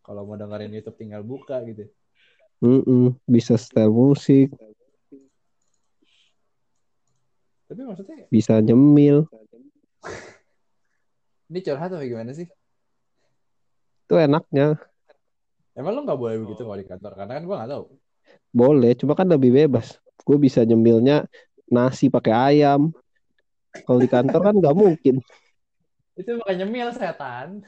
kalau 0.03 0.23
mau 0.23 0.35
dengerin 0.35 0.71
YouTube 0.71 0.99
tinggal 0.99 1.23
buka 1.23 1.63
gitu 1.67 1.87
Mm-mm. 2.59 3.15
Bisa 3.23 3.55
setel 3.55 3.91
musik. 3.91 4.51
Tapi 7.67 7.81
maksudnya 7.83 8.17
Bisa 8.31 8.59
nyemil. 8.59 9.27
ini 11.47 11.59
curhat 11.63 11.91
apa 11.91 12.03
gimana 12.03 12.31
sih 12.31 12.47
Itu 14.07 14.15
enaknya. 14.17 14.79
emang 15.75 15.93
lo 15.93 16.01
nggak 16.03 16.19
boleh 16.19 16.37
begitu 16.41 16.63
kalau 16.63 16.79
di 16.79 16.87
kantor 16.87 17.13
karena 17.15 17.33
kan 17.37 17.43
gua 17.45 17.57
nggak 17.63 17.73
tahu 17.75 17.85
Boleh. 18.51 18.97
Cuma 18.97 19.13
kan 19.13 19.29
lebih 19.29 19.53
bebas. 19.53 20.01
Gue 20.25 20.41
bisa 20.41 20.65
nyemilnya 20.65 21.29
nasi 21.69 22.09
pakai 22.09 22.33
ayam. 22.33 22.89
Kalau 23.85 24.01
di 24.01 24.09
kantor 24.09 24.41
kan 24.41 24.55
nggak 24.57 24.73
mungkin. 24.73 25.21
itu 26.17 26.33
bukan 26.41 26.57
nyemil 26.57 26.89
setan 26.97 27.61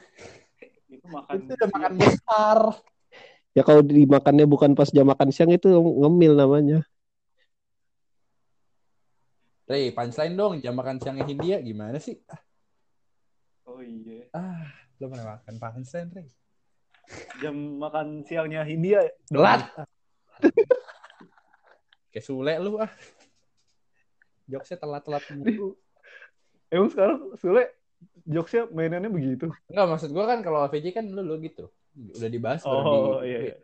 itu 0.89 1.05
makan 1.05 1.37
itu 1.37 1.53
udah 1.53 1.69
makan 1.69 1.93
besar 2.01 2.57
Ya 3.53 3.61
kalau 3.61 3.85
dimakannya 3.85 4.49
bukan 4.49 4.73
pas 4.73 4.89
jam 4.89 5.05
makan 5.05 5.29
siang 5.29 5.53
itu 5.53 5.69
ngemil 5.69 6.33
namanya. 6.33 6.81
Rey, 9.69 9.93
punchline 9.93 10.33
dong, 10.33 10.57
jam 10.65 10.73
makan 10.73 10.97
siangnya 10.97 11.29
Hindia 11.29 11.61
gimana 11.61 12.01
sih? 12.01 12.17
Oh 13.69 13.85
iya. 13.85 14.25
Ah, 14.33 14.65
lo 14.97 15.13
pernah 15.13 15.37
makan 15.37 15.55
punchline, 15.61 16.09
Rey? 16.09 16.27
Jam 17.37 17.77
makan 17.77 18.25
siangnya 18.25 18.65
Hindia 18.65 19.05
Telat. 19.29 19.69
Kayak 22.09 22.25
Sule 22.25 22.53
lu 22.57 22.81
ah. 22.81 22.89
Jokesnya 24.49 24.81
telat-telat 24.81 25.21
mulu. 25.37 25.77
Emang 26.73 26.89
sekarang 26.89 27.37
Sule 27.37 27.69
jokesnya 28.25 28.65
mainannya 28.73 29.13
begitu. 29.13 29.53
Enggak, 29.69 29.85
maksud 29.85 30.09
gua 30.09 30.33
kan 30.33 30.41
kalau 30.41 30.65
AVJ 30.65 30.97
kan 30.97 31.05
lu, 31.05 31.21
lu 31.21 31.37
gitu. 31.45 31.69
Udah 31.93 32.29
dibahas 32.29 32.65
Oh 32.65 33.21
di- 33.21 33.29
iya 33.29 33.39
iya. 33.45 33.55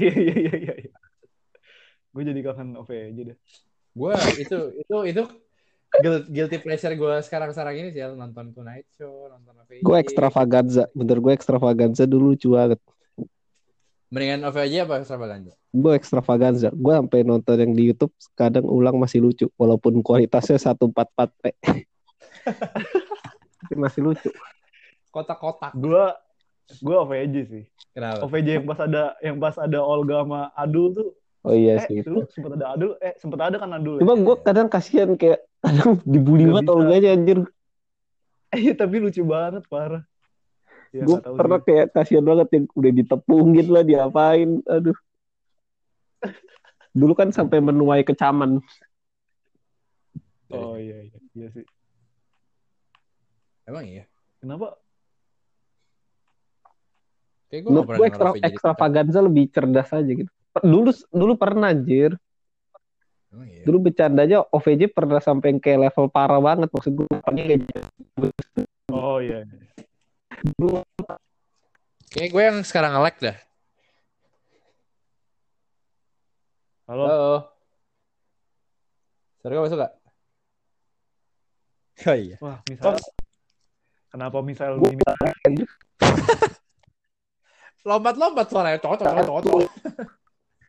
Iya 0.00 0.12
iya 0.16 0.34
iya 0.48 0.54
iya. 0.56 0.74
iya. 0.88 0.92
Gue 2.08 2.22
jadi 2.24 2.40
kangen 2.40 2.80
OVJ 2.80 3.18
deh. 3.20 3.38
Gua 3.92 4.16
itu 4.40 4.58
itu 4.80 4.96
itu 5.04 5.22
guil- 6.00 6.26
guilty 6.32 6.58
pleasure 6.60 6.96
gua 6.96 7.20
sekarang-sekarang 7.20 7.76
ini 7.76 7.88
sih 7.92 8.00
ya, 8.00 8.08
nonton 8.16 8.56
Tonight 8.56 8.88
Show, 8.96 9.28
nonton 9.28 9.52
AVJ. 9.68 9.84
Gue 9.84 9.96
extravaganza. 10.00 10.88
Bener 10.96 11.20
gue 11.20 11.32
extravaganza 11.36 12.08
dulu 12.08 12.32
lucu 12.32 12.56
banget. 12.56 12.80
Mendingan 14.12 14.44
AVJ 14.48 14.84
apa 14.84 15.00
extravaganza? 15.00 15.52
Gue 15.72 15.92
extravaganza. 15.96 16.68
Gue 16.72 16.94
sampai 16.96 17.24
nonton 17.24 17.56
yang 17.56 17.72
di 17.72 17.92
YouTube 17.92 18.12
kadang 18.36 18.68
ulang 18.68 18.96
masih 19.00 19.24
lucu. 19.24 19.48
Walaupun 19.56 20.04
kualitasnya 20.04 20.60
144p. 20.60 21.52
Tapi 23.60 23.74
masih 23.76 24.00
lucu. 24.04 24.28
Kotak-kotak. 25.12 25.72
Gue 25.76 26.12
gue 26.80 26.96
OVJ 26.96 27.34
sih. 27.48 27.64
Kenapa? 27.92 28.24
OVJ 28.24 28.48
yang 28.60 28.66
pas 28.68 28.80
ada 28.80 29.02
yang 29.20 29.36
pas 29.36 29.56
ada 29.60 29.78
Olga 29.80 30.24
sama 30.24 30.40
Adul 30.56 30.86
tuh. 30.96 31.08
Oh 31.42 31.54
iya 31.58 31.82
Eh 31.82 31.86
sih. 31.90 31.96
itu 32.06 32.22
sempat 32.30 32.54
ada 32.54 32.78
Adul. 32.78 32.94
Eh 33.02 33.18
sempat 33.18 33.50
ada 33.50 33.56
kan 33.58 33.70
Adul. 33.74 33.98
ya? 33.98 34.06
Cuma 34.06 34.14
gue 34.14 34.36
kadang 34.46 34.68
kasihan 34.70 35.10
kayak 35.18 35.42
kadang 35.64 35.98
dibully 36.06 36.46
banget 36.46 36.70
bisa. 36.70 36.74
Olganya 36.78 37.10
anjir. 37.18 37.38
Eh 38.54 38.62
tapi 38.80 38.94
lucu 39.02 39.22
banget 39.26 39.66
parah. 39.66 40.06
Ya, 40.92 41.08
gue 41.08 41.18
pernah 41.24 41.58
sih. 41.58 41.66
kayak 41.72 41.86
kasihan 41.96 42.24
banget 42.24 42.48
yang 42.52 42.64
udah 42.76 42.92
ditepungin 42.94 43.66
lah 43.72 43.82
diapain. 43.82 44.60
Aduh. 44.70 44.94
Dulu 46.98 47.12
kan 47.16 47.34
sampai 47.34 47.58
menuai 47.58 48.06
kecaman. 48.06 48.62
Oh 50.52 50.76
iya 50.76 51.08
iya 51.08 51.18
iya 51.32 51.48
sih. 51.48 51.64
Emang 53.66 53.88
iya. 53.88 54.04
Kenapa? 54.38 54.78
Kayak 57.48 57.62
gue 57.68 58.06
ekstra, 58.08 58.30
di 58.36 58.40
extravaganza 58.44 59.18
lebih 59.24 59.44
cerdas 59.48 59.90
aja 59.90 60.12
gitu. 60.12 60.32
Dulu 60.60 60.92
dulu 61.08 61.32
pernah 61.40 61.72
anjir. 61.72 62.12
Emang 63.32 63.48
iya. 63.48 63.64
Dulu 63.64 63.88
bercandanya 63.88 64.44
OVJ 64.52 64.92
pernah 64.92 65.16
sampai 65.16 65.56
yang 65.56 65.60
kayak 65.64 65.88
level 65.88 66.12
parah 66.12 66.36
banget 66.36 66.68
maksud 66.68 66.92
gue. 66.92 67.08
Oh 68.92 69.16
iya. 69.24 69.48
iya. 69.48 69.48
Kayak 72.12 72.28
gue 72.28 72.42
yang 72.44 72.58
sekarang 72.60 72.92
nge-lag 72.92 73.16
dah. 73.16 73.36
Halo. 76.92 77.04
Halo. 77.08 77.36
Sorry 79.40 79.56
masuk 79.56 79.80
gak? 79.80 79.92
Oh 82.04 82.16
iya. 82.16 82.36
Wah, 82.44 82.60
misal 82.68 83.00
kenapa 84.12 84.38
misal 84.44 84.76
ini 84.76 85.64
Lompat-lompat 87.88 88.46
suaranya. 88.46 88.78
Cocok, 88.78 89.08
cocok, 89.08 89.40
cocok. 89.42 89.70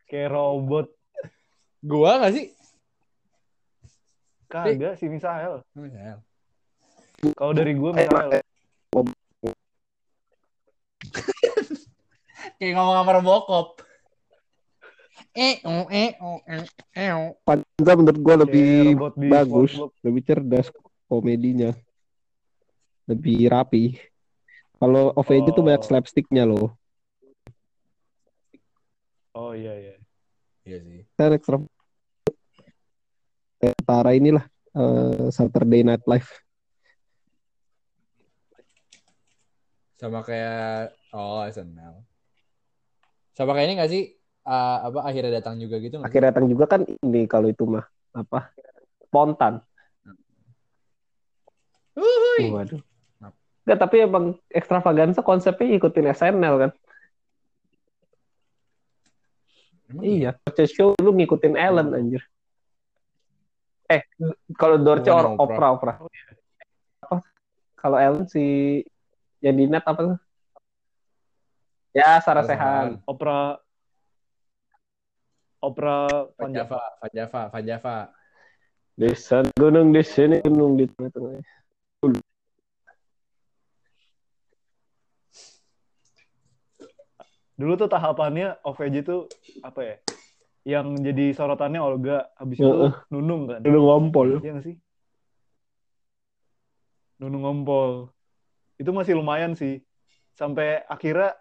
Kayak 0.08 0.32
robot? 0.32 0.86
Gua 1.84 2.20
gak 2.24 2.32
sih? 2.32 2.46
Kagak 4.48 4.94
sih 5.02 5.10
Misael. 5.10 5.66
Misael. 5.74 6.22
Kalau 7.34 7.52
dari 7.56 7.74
gue 7.74 7.90
Misael. 7.90 8.40
Kayak 12.60 12.72
ngomong 12.78 12.96
sama 13.02 13.12
Robocop. 13.18 13.68
Eh, 15.34 15.58
oh, 15.66 15.86
eh, 15.90 16.14
oh, 16.22 16.38
eh, 16.46 16.62
eh, 16.94 17.10
oh. 17.10 17.34
Panza 17.42 17.92
menurut 17.98 18.18
gue 18.22 18.36
lebih 18.46 18.70
Kayak 18.94 19.30
bagus, 19.30 19.72
lebih 20.06 20.22
cerdas 20.22 20.70
komedinya, 21.10 21.74
lebih 23.10 23.50
rapi. 23.50 23.98
Kalau 24.78 25.10
OVJ 25.18 25.54
tuh 25.54 25.62
Oh. 25.62 25.66
banyak 25.66 25.82
slapsticknya 25.82 26.46
loh. 26.46 26.78
Oh 29.34 29.50
iya 29.50 29.74
iya. 29.74 29.93
Iya 30.64 30.78
sih. 30.80 31.00
Kan 31.16 31.36
ekstra 31.36 31.56
kayak 33.60 33.78
Tara 33.84 34.10
inilah 34.16 34.44
eh, 34.76 35.28
Saturday 35.28 35.84
Night 35.84 36.04
Live. 36.08 36.28
Sama 40.00 40.24
kayak 40.24 40.92
oh 41.12 41.44
SNL. 41.44 42.04
Sama 43.36 43.52
kayak 43.52 43.66
ini 43.68 43.74
gak 43.80 43.92
sih? 43.92 44.04
Ah, 44.44 44.88
apa 44.88 45.08
akhirnya 45.08 45.40
datang 45.40 45.56
juga 45.56 45.80
gitu? 45.80 46.00
Akhirnya 46.04 46.32
datang 46.32 46.48
juga 46.48 46.68
kan 46.68 46.84
ini 46.84 47.24
kalau 47.24 47.48
itu 47.48 47.64
mah 47.64 47.84
apa 48.12 48.52
spontan. 49.08 49.64
Uhuy. 51.96 52.52
Waduh. 52.52 52.82
Enggak, 53.64 53.78
tapi 53.80 53.96
emang 54.04 54.36
ekstravaganza 54.52 55.24
konsepnya 55.24 55.72
ikutin 55.80 56.12
SNL 56.12 56.54
kan. 56.60 56.70
Emang 59.94 60.02
Iya, 60.10 60.30
Dorce 60.42 60.66
Show 60.66 60.98
lu 60.98 61.14
ngikutin 61.14 61.54
Ellen 61.54 61.94
anjir. 61.94 62.22
Eh, 63.86 64.02
kalau 64.58 64.82
Dorce 64.82 65.06
or 65.06 65.38
Oprah. 65.38 65.38
Oprah, 65.38 65.70
Oprah. 65.78 65.96
Apa? 67.06 67.22
Kalau 67.78 67.96
Ellen 68.02 68.26
si 68.26 68.82
yang 69.38 69.54
di 69.54 69.70
net 69.70 69.86
apa 69.86 70.00
tuh? 70.02 70.18
Ya, 71.94 72.18
Sarah 72.18 72.42
Sehan. 72.42 72.98
Opera 73.06 73.62
Opera 75.62 76.26
Panjang. 76.34 76.66
Fajava, 76.66 76.82
Fajava, 76.98 77.42
Fajava. 77.54 77.96
Desa 78.98 79.46
gunung 79.54 79.94
di 79.94 80.02
sini, 80.02 80.42
gunung 80.42 80.74
di 80.74 80.90
tengah-tengah. 80.90 81.38
Dulu 87.54 87.72
tuh 87.78 87.86
tahapannya 87.86 88.58
OVJ 88.66 88.96
tuh 89.06 89.30
apa 89.62 89.80
ya? 89.82 89.96
Yang 90.64 90.86
jadi 91.06 91.24
sorotannya 91.36 91.78
Olga, 91.78 92.26
habis 92.34 92.58
itu 92.58 92.66
Heeh. 92.66 92.92
Nunung 93.12 93.46
kan? 93.46 93.60
Gunung 93.62 93.84
ngompol. 93.86 94.28
Iya 94.42 94.58
nggak 94.58 94.64
sih? 94.64 94.76
Nunung 97.20 97.46
ngompol. 97.46 98.10
Itu 98.74 98.90
masih 98.90 99.14
lumayan 99.14 99.54
sih. 99.54 99.84
Sampai 100.34 100.82
akhirnya 100.90 101.38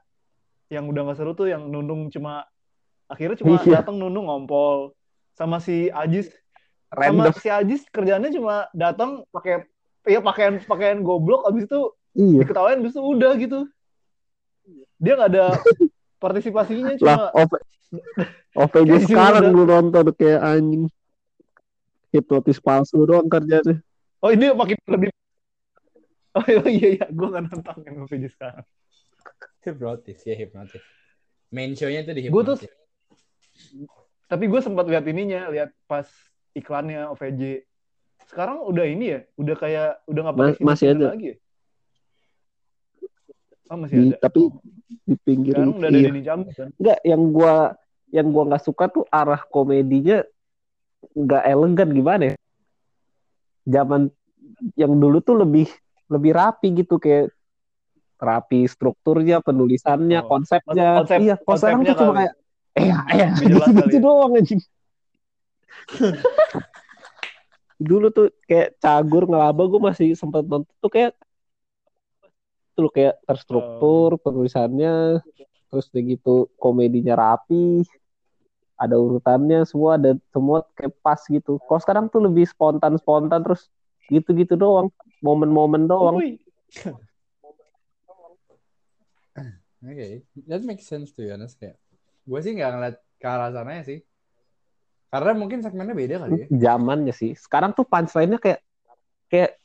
yang 0.69 0.85
udah 0.85 1.01
nggak 1.05 1.17
seru 1.17 1.33
tuh 1.33 1.49
yang 1.49 1.65
Nunung 1.65 2.09
cuma 2.09 2.45
akhirnya 3.09 3.37
cuma 3.37 3.57
Iya. 3.61 3.81
datang 3.81 3.97
Nunung 3.97 4.29
ngompol 4.29 4.93
sama 5.33 5.57
si 5.57 5.89
Ajis 5.89 6.29
Random. 6.93 7.29
sama 7.29 7.41
si 7.41 7.49
Ajis 7.49 7.81
kerjaannya 7.89 8.29
cuma 8.29 8.69
datang 8.73 9.25
pakai 9.29 9.65
ya 10.05 10.21
pakaian 10.21 10.61
pakaian 10.61 11.01
goblok 11.01 11.45
abis 11.45 11.65
itu 11.65 11.81
Iya. 12.13 12.41
diketawain 12.41 12.81
abis 12.81 12.93
itu 12.93 13.01
udah 13.01 13.31
gitu 13.37 13.59
dia 14.97 15.13
nggak 15.13 15.29
ada 15.33 15.45
partisipasinya 16.23 16.95
Lah, 16.95 16.97
cuma 16.97 17.15
OV 17.35 17.51
OVJ 18.63 18.87
Kayak 18.87 19.03
sekarang 19.05 19.43
lu 19.51 19.63
nonton 19.67 20.05
kayak 20.15 20.39
anjing. 20.41 20.83
Hipnotis 22.09 22.61
palsu 22.61 23.01
doang 23.03 23.27
kerjanya. 23.27 23.81
oh 24.21 24.29
ini 24.29 24.53
makin 24.53 24.77
lebih 24.87 25.09
oh 26.37 26.45
iya 26.47 26.63
iya, 26.65 26.87
iya. 26.95 27.05
gue 27.09 27.27
nggak 27.27 27.43
nonton 27.45 27.75
yang 27.83 27.95
OVJ 28.05 28.25
sekarang 28.31 28.65
Hipnotis, 29.63 30.19
ya 30.23 30.35
hipnotis. 30.35 30.83
Main 31.49 31.71
show-nya 31.73 32.03
tuh 32.03 32.13
di 32.13 32.27
Gua 32.27 32.43
tuh- 32.43 32.59
hipnotis. 32.59 32.71
tapi 34.25 34.45
gue 34.45 34.59
sempat 34.59 34.85
lihat 34.85 35.05
ininya 35.05 35.47
lihat 35.47 35.71
pas 35.85 36.05
iklannya 36.51 37.05
OVJ 37.09 37.63
sekarang 38.27 38.61
udah 38.61 38.85
ini 38.85 39.05
ya 39.13 39.19
udah 39.35 39.55
kayak 39.55 39.89
udah 40.05 40.21
nggak 40.23 40.35
pakai 40.35 40.53
Ma- 40.57 40.67
masih 40.73 40.87
ada. 40.91 41.07
lagi 41.11 41.27
ya 41.31 41.37
oh 43.69 43.77
masih 43.79 43.95
Di- 43.95 44.11
ada 44.11 44.17
tapi 44.19 44.39
Oh, 44.43 44.51
Di 45.03 45.15
pinggir 45.19 45.55
sekarang 45.55 45.75
udah 45.79 45.89
ada 45.91 45.99
iya. 45.99 46.07
Denny 46.07 46.21
Campur 46.23 46.53
kan 46.55 46.69
Enggak, 46.79 46.99
yang 47.03 47.21
gua 47.35 47.53
yang 48.13 48.27
gua 48.31 48.43
nggak 48.47 48.63
suka 48.63 48.85
tuh 48.87 49.03
arah 49.11 49.41
komedinya 49.43 50.23
nggak 51.11 51.43
elegan 51.43 51.89
gimana 51.91 52.23
ya? 52.31 52.35
Zaman 53.67 54.01
yang 54.79 54.93
dulu 54.95 55.19
tuh 55.19 55.35
lebih 55.43 55.67
lebih 56.07 56.31
rapi 56.31 56.67
gitu 56.83 56.95
kayak 56.99 57.31
rapi 58.15 58.63
strukturnya, 58.71 59.43
penulisannya, 59.43 60.23
Oh, 60.23 60.27
konsepnya. 60.31 61.03
konsep- 61.03 61.19
iya, 61.19 61.35
sekarang 61.35 61.83
tuh 61.83 61.91
konsepnya 61.91 61.93
cuma 61.99 62.13
kayak 62.15 62.33
eh 62.73 62.87
eh 63.19 63.29
gitu, 63.91 63.97
doang 63.99 64.31
anjing. 64.39 64.61
dulu 67.83 68.07
tuh 68.15 68.31
kayak 68.47 68.79
cagur 68.79 69.27
ngelaba 69.27 69.59
gue 69.67 69.81
masih 69.81 70.09
sempat 70.15 70.47
nonton 70.47 70.71
tuh 70.79 70.87
kayak 70.87 71.11
tuh 72.73 72.89
kayak 72.89 73.21
terstruktur 73.23 74.17
penulisannya 74.19 75.21
terus 75.71 75.89
udah 75.89 76.03
gitu 76.05 76.35
komedinya 76.57 77.17
rapi 77.17 77.81
ada 78.77 78.97
urutannya 78.97 79.65
semua 79.65 79.95
ada 79.97 80.17
semua 80.33 80.65
kayak 80.75 80.93
pas 81.01 81.21
gitu 81.25 81.61
kalau 81.65 81.81
sekarang 81.81 82.05
tuh 82.09 82.25
lebih 82.25 82.45
spontan 82.45 82.97
spontan 82.99 83.41
terus 83.41 83.69
gitu-gitu 84.11 84.59
doang 84.59 84.91
momen-momen 85.23 85.87
doang. 85.87 86.19
Oke, 89.83 90.23
that 90.47 90.63
makes 90.63 90.87
sense 90.87 91.11
tuh 91.11 91.27
ya, 91.27 91.35
kayak 91.35 91.75
gue 92.23 92.39
sih 92.39 92.51
nggak 92.55 92.71
ngeliat 92.71 92.95
ke 93.19 93.27
arah 93.27 93.51
sana 93.51 93.83
sih. 93.83 93.99
Karena 95.11 95.31
mungkin 95.37 95.59
segmennya 95.61 95.95
beda 95.95 96.15
kali 96.25 96.47
ya. 96.47 96.47
zamannya 96.49 97.13
sih 97.13 97.37
sekarang 97.37 97.75
tuh 97.77 97.85
punchline-nya 97.85 98.39
kayak 98.41 98.59
kayak 99.29 99.61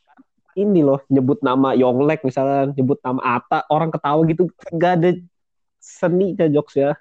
ini 0.59 0.83
loh 0.83 0.99
nyebut 1.07 1.38
nama 1.40 1.73
Yonglek 1.73 2.27
misalnya 2.27 2.75
nyebut 2.75 2.99
nama 3.01 3.38
Ata 3.38 3.62
orang 3.71 3.88
ketawa 3.88 4.21
gitu 4.27 4.51
nggak 4.68 4.92
ada 4.99 5.11
seninya 5.79 6.47
jokes 6.51 6.75
ya 6.75 6.99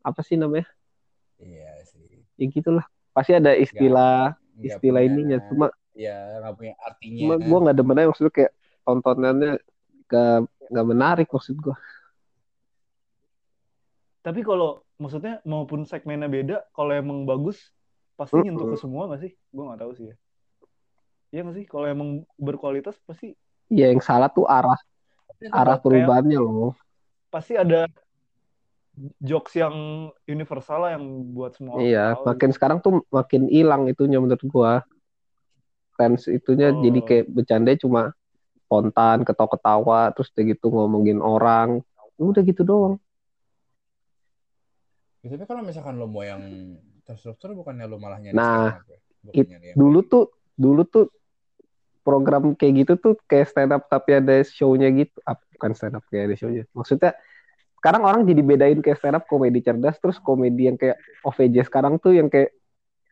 apa 0.00 0.20
sih 0.20 0.34
namanya 0.34 0.66
Iya 1.38 1.86
sih. 1.86 2.26
ya 2.34 2.46
gitulah 2.50 2.82
pasti 3.14 3.32
ada 3.32 3.54
istilah 3.54 4.34
Nggak 4.58 4.66
istilah 4.74 5.00
punya- 5.00 5.14
ininya 5.14 5.38
cuma 5.46 5.66
Iya, 5.94 6.14
nggak 6.42 6.54
punya 6.54 6.74
artinya. 6.78 7.18
cuma 7.18 7.34
gue 7.38 7.58
nggak 7.62 7.76
demen 7.78 7.98
aja 7.98 8.08
maksudnya 8.10 8.32
kayak 8.34 8.52
tontonannya 8.82 9.50
gak 10.06 10.34
nggak 10.68 10.86
menarik 10.86 11.28
maksud 11.30 11.56
gue 11.56 11.76
Tapi 14.18 14.40
kalau 14.44 14.82
maksudnya 14.98 15.40
maupun 15.46 15.88
segmennya 15.88 16.28
beda, 16.28 16.56
kalau 16.74 16.92
emang 16.92 17.24
bagus 17.24 17.72
pasti 18.12 18.36
nyentuh 18.36 18.66
ke 18.66 18.76
semua 18.76 19.08
nggak 19.08 19.22
sih? 19.24 19.32
Gue 19.48 19.62
nggak 19.64 19.80
tahu 19.80 19.92
sih 19.94 20.06
ya. 20.12 20.16
Iya 21.28 21.40
nggak 21.44 21.56
sih? 21.56 21.64
Kalau 21.64 21.86
emang 21.86 22.08
berkualitas 22.34 22.96
pasti 23.04 23.36
ya 23.68 23.92
yang 23.92 24.00
salah 24.00 24.28
tuh 24.28 24.48
arah 24.48 24.80
arah 25.52 25.76
kayak- 25.76 25.84
perubahannya 25.84 26.40
loh 26.40 26.72
pasti 27.28 27.52
ada 27.52 27.84
jokes 29.20 29.52
yang 29.54 29.76
universal 30.24 30.82
lah 30.82 30.96
yang 30.96 31.04
buat 31.30 31.52
semua 31.52 31.76
orang 31.76 31.84
iya 31.84 32.04
tahu 32.16 32.24
makin 32.26 32.50
sekarang 32.50 32.78
tuh 32.80 33.04
makin 33.12 33.44
hilang 33.46 33.84
itunya 33.86 34.16
menurut 34.18 34.40
gue 34.40 34.72
fans 35.94 36.24
itunya 36.26 36.72
Oh. 36.72 36.80
jadi 36.80 37.00
kayak 37.04 37.26
bercanda 37.28 37.76
cuma 37.76 38.16
spontan 38.64 39.22
ketawa-ketawa 39.22 40.10
terus 40.10 40.32
udah 40.32 40.44
gitu 40.48 40.66
ngomongin 40.72 41.20
orang 41.20 41.84
udah 42.16 42.40
gitu 42.40 42.64
doang 42.64 42.96
Ya, 45.18 45.34
tapi 45.34 45.44
kalau 45.44 45.60
misalkan 45.60 45.98
lo 45.98 46.06
mau 46.06 46.22
yang 46.22 46.40
terstruktur 47.02 47.52
bukannya 47.52 47.84
lo 47.84 47.98
malah 47.98 48.16
nyari 48.16 48.32
Nah, 48.32 48.80
ya? 48.80 48.96
It- 49.34 49.50
dulu 49.74 50.00
tuh 50.00 50.30
dulu 50.54 50.86
tuh 50.86 51.10
program 52.02 52.56
kayak 52.56 52.86
gitu 52.86 52.92
tuh 52.98 53.14
kayak 53.28 53.50
stand 53.50 53.72
up 53.74 53.86
tapi 53.90 54.18
ada 54.18 54.40
show-nya 54.44 54.88
gitu. 54.94 55.14
Ah, 55.26 55.36
bukan 55.56 55.70
stand 55.76 55.96
up 55.98 56.04
kayak 56.08 56.32
ada 56.32 56.36
show-nya. 56.36 56.64
Maksudnya 56.72 57.12
sekarang 57.78 58.02
orang 58.02 58.26
jadi 58.26 58.42
bedain 58.42 58.80
kayak 58.82 58.98
stand 58.98 59.16
up 59.18 59.24
komedi 59.30 59.62
cerdas 59.62 59.96
terus 60.02 60.18
komedi 60.18 60.66
yang 60.66 60.74
kayak 60.74 60.98
OVJ 61.22 61.70
sekarang 61.70 62.02
tuh 62.02 62.18
yang 62.18 62.26
kayak 62.26 62.50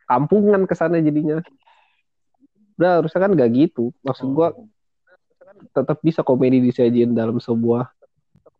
kampungan 0.07 0.67
ke 0.67 0.75
sana 0.75 0.99
jadinya. 0.99 1.39
Udah 2.77 3.01
harusnya 3.01 3.19
kan 3.23 3.31
gak 3.33 3.51
gitu. 3.55 3.95
Maksud 4.03 4.27
gua 4.35 4.53
tetap 5.73 5.97
bisa 6.03 6.21
komedi 6.21 6.61
disajiin 6.61 7.15
dalam 7.15 7.41
sebuah 7.41 7.89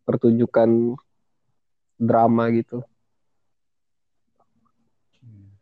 pertunjukan 0.02 0.96
drama 2.00 2.48
gitu. 2.54 2.80
Hmm. 5.20 5.52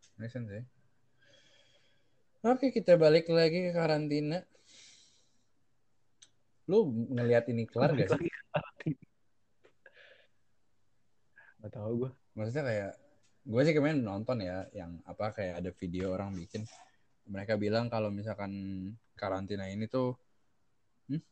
Oke, 2.46 2.70
kita 2.70 2.94
balik 2.94 3.26
lagi 3.26 3.66
ke 3.66 3.70
karantina. 3.74 4.46
Lu 6.66 6.90
ngelihat 7.14 7.46
ini 7.50 7.66
kelar 7.66 7.94
gak 7.94 8.18
sih? 8.18 8.30
Gak 11.62 11.72
tau 11.72 11.90
gue. 11.94 12.10
Maksudnya 12.34 12.64
kayak 12.66 12.92
gue 13.46 13.60
sih 13.62 13.74
kemarin 13.74 14.02
nonton 14.02 14.42
ya 14.42 14.66
yang 14.74 14.98
apa 15.06 15.30
kayak 15.30 15.62
ada 15.62 15.70
video 15.70 16.18
orang 16.18 16.34
bikin 16.34 16.66
mereka 17.30 17.54
bilang 17.54 17.86
kalau 17.86 18.10
misalkan 18.10 18.50
karantina 19.14 19.70
ini 19.70 19.86
tuh 19.86 20.18
hmm, 21.06 21.22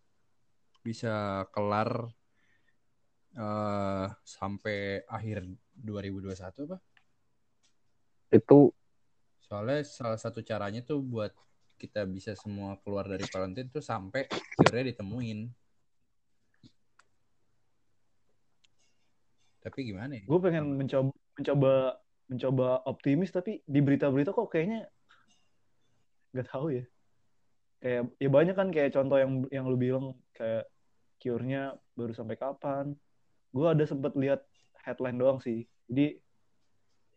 bisa 0.87 1.47
kelar 1.51 2.07
eh 3.35 4.07
sampai 4.23 5.03
akhir 5.11 5.42
2021 5.75 6.70
apa? 6.70 6.79
Itu 8.31 8.70
Soalnya 9.44 9.85
salah 9.85 10.16
satu 10.16 10.40
caranya 10.40 10.81
tuh 10.81 11.05
buat 11.05 11.31
kita 11.85 12.09
bisa 12.09 12.33
semua 12.33 12.81
keluar 12.81 13.05
dari 13.05 13.29
karantina 13.29 13.68
tuh 13.68 13.85
sampai 13.85 14.25
cure 14.33 14.81
ditemuin. 14.88 15.53
Tapi 19.61 19.79
gimana 19.85 20.16
ya? 20.16 20.25
Gue 20.25 20.40
pengen 20.40 20.81
mencoba 20.81 21.12
mencoba 21.37 21.73
mencoba 22.25 22.68
optimis 22.88 23.29
tapi 23.29 23.61
di 23.68 23.81
berita-berita 23.85 24.33
kok 24.33 24.49
kayaknya 24.49 24.88
nggak 26.33 26.49
tahu 26.49 26.81
ya. 26.81 26.85
Kayak 27.85 28.03
ya 28.16 28.29
banyak 28.33 28.57
kan 28.57 28.68
kayak 28.73 28.97
contoh 28.97 29.20
yang 29.20 29.33
yang 29.53 29.64
lu 29.68 29.77
bilang 29.77 30.16
kayak 30.33 30.64
cure-nya 31.20 31.77
baru 31.92 32.16
sampai 32.16 32.37
kapan. 32.40 32.97
Gue 33.53 33.66
ada 33.68 33.85
sempet 33.85 34.16
lihat 34.16 34.40
headline 34.85 35.20
doang 35.20 35.40
sih. 35.44 35.68
Jadi 35.88 36.16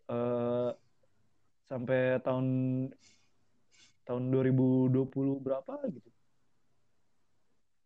eh 0.08 0.72
sampai 1.68 2.24
tahun 2.24 2.48
tahun 4.08 4.32
2020 4.32 5.44
berapa 5.44 5.74
gitu. 5.92 6.10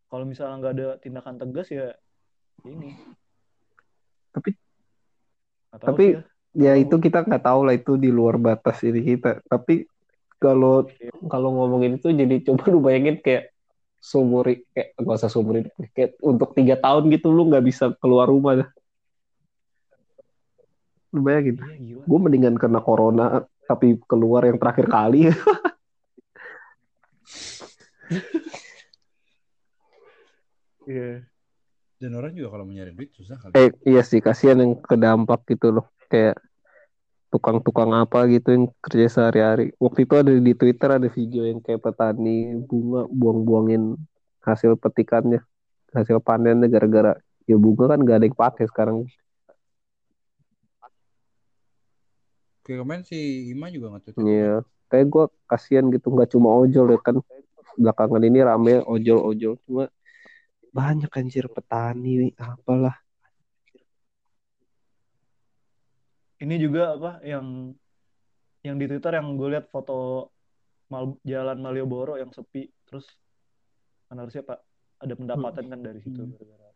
Kalau 0.06 0.24
misalnya 0.28 0.54
nggak 0.62 0.74
ada 0.78 0.88
tindakan 1.02 1.36
tegas 1.42 1.68
ya 1.74 1.90
ini. 2.62 2.94
Tapi- 4.30 4.54
tahu 5.72 5.86
tapi 5.90 6.04
sih 6.04 6.14
ya. 6.54 6.72
ya 6.78 6.84
itu 6.84 6.94
kita 7.02 7.26
nggak 7.26 7.42
tahu 7.42 7.60
lah 7.66 7.74
itu 7.74 7.98
di 7.98 8.14
luar 8.14 8.38
batas 8.38 8.78
ini 8.86 9.02
kita. 9.02 9.42
Tapi 9.50 9.88
kalau 10.38 10.86
kalau 11.26 11.50
ngomongin 11.58 11.98
itu 11.98 12.14
jadi 12.14 12.38
coba 12.46 12.64
lu 12.70 12.78
bayangin 12.78 13.18
kayak 13.18 13.50
seumur 14.02 14.46
kayak 14.74 14.98
nggak 14.98 15.16
usah 15.16 15.30
seumur 15.30 15.62
hidup 15.62 15.74
kayak 15.94 16.18
untuk 16.18 16.54
tiga 16.58 16.74
tahun 16.74 17.06
gitu 17.14 17.30
lu 17.30 17.46
nggak 17.50 17.64
bisa 17.66 17.90
keluar 17.98 18.30
rumah 18.30 18.62
dah. 18.62 18.68
Lu 21.12 21.20
bayangin, 21.24 21.56
Iya 21.60 21.96
gue 22.04 22.18
mendingan 22.18 22.56
kena 22.60 22.80
corona 22.84 23.44
tapi 23.64 23.96
keluar 24.04 24.44
yang 24.44 24.60
terakhir 24.60 24.86
kali. 24.92 25.32
Iya. 30.86 31.22
Dan 32.02 32.18
orang 32.18 32.34
juga 32.34 32.58
kalau 32.58 32.66
mau 32.66 32.74
nyari 32.74 32.90
duit 32.90 33.14
susah 33.14 33.38
kali. 33.38 33.54
eh 33.54 33.70
iya 33.86 34.02
sih 34.02 34.18
kasihan 34.18 34.58
yang 34.58 34.74
kedampak 34.82 35.46
gitu 35.46 35.70
loh 35.70 35.86
kayak 36.10 36.34
tukang-tukang 37.30 37.94
apa 37.94 38.26
gitu 38.28 38.48
yang 38.52 38.64
kerja 38.82 39.06
sehari-hari. 39.08 39.72
Waktu 39.78 40.04
itu 40.04 40.14
ada 40.18 40.32
di 40.34 40.52
Twitter 40.52 40.88
ada 40.90 41.08
video 41.08 41.46
yang 41.46 41.62
kayak 41.62 41.80
petani 41.80 42.60
bunga 42.66 43.08
buang-buangin 43.08 43.96
hasil 44.42 44.76
petikannya, 44.76 45.40
hasil 45.94 46.18
panennya 46.20 46.66
gara-gara 46.66 47.14
ya 47.46 47.56
bunga 47.56 47.94
kan 47.94 48.02
gak 48.02 48.16
ada 48.20 48.26
yang 48.28 48.36
pakai 48.36 48.64
sekarang. 48.68 48.96
Kayak 52.62 52.78
kemarin 52.84 53.02
si 53.06 53.18
Ima 53.50 53.70
juga 53.70 53.96
nge-tweet. 53.96 54.14
Iya, 54.22 54.54
kayak 54.92 55.06
gue 55.08 55.24
kasihan 55.48 55.88
gitu 55.88 56.12
nggak 56.12 56.30
cuma 56.30 56.52
ojol 56.52 56.94
ya 56.94 57.00
kan 57.00 57.16
belakangan 57.78 58.22
ini 58.22 58.40
rame 58.44 58.80
ojol-ojol 58.84 59.58
cuma 59.64 59.84
banyak 60.72 61.10
anjir 61.12 61.46
petani 61.52 62.32
apalah 62.36 62.96
Ini 66.42 66.58
juga 66.58 66.98
apa 66.98 67.22
yang 67.22 67.70
yang 68.66 68.74
di 68.74 68.90
Twitter 68.90 69.14
yang 69.14 69.38
gue 69.38 69.54
lihat 69.54 69.70
foto 69.70 70.26
mal, 70.90 71.14
jalan 71.22 71.62
Malioboro 71.62 72.18
yang 72.18 72.34
sepi 72.34 72.66
terus 72.82 73.06
kan 74.10 74.18
harusnya 74.18 74.42
Pak 74.42 74.58
ada 75.06 75.14
pendapatan 75.14 75.70
kan 75.70 75.80
dari 75.80 76.02
situ 76.02 76.18
Hmm. 76.18 76.34
gara-gara 76.34 76.70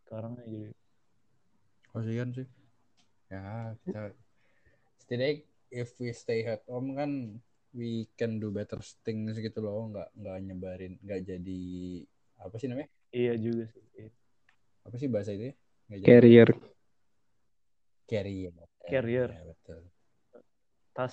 sekarang 0.00 0.32
ya 0.40 0.46
jadi 0.48 0.70
Kasihan 1.96 2.28
sih. 2.36 2.44
Ya, 3.32 3.72
kita 3.80 4.12
setidaknya 5.00 5.48
if 5.72 5.96
we 5.96 6.12
stay 6.12 6.44
at 6.44 6.60
home 6.68 6.92
kan 6.92 7.40
we 7.72 8.06
can 8.14 8.38
do 8.38 8.52
better 8.54 8.78
things 9.02 9.38
gitu 9.38 9.58
loh, 9.64 9.90
nggak 9.90 10.08
nggak 10.14 10.36
nyebarin, 10.46 10.94
nggak 11.02 11.20
jadi 11.24 11.62
apa 12.36 12.54
sih 12.60 12.68
namanya? 12.68 12.90
iya 13.16 13.32
juga 13.38 13.64
sih 13.72 13.82
Iya. 13.96 14.10
Apa 14.84 14.94
sih 15.00 15.08
bahasa 15.08 15.32
itu 15.32 15.50
ya? 15.50 15.54
Nggak 15.88 15.98
jadi 15.98 16.08
carrier 16.08 16.50
carrier. 18.06 18.54
Carrier. 18.86 19.28
Ya, 19.34 19.42
betul. 19.44 19.80
tas 20.94 21.12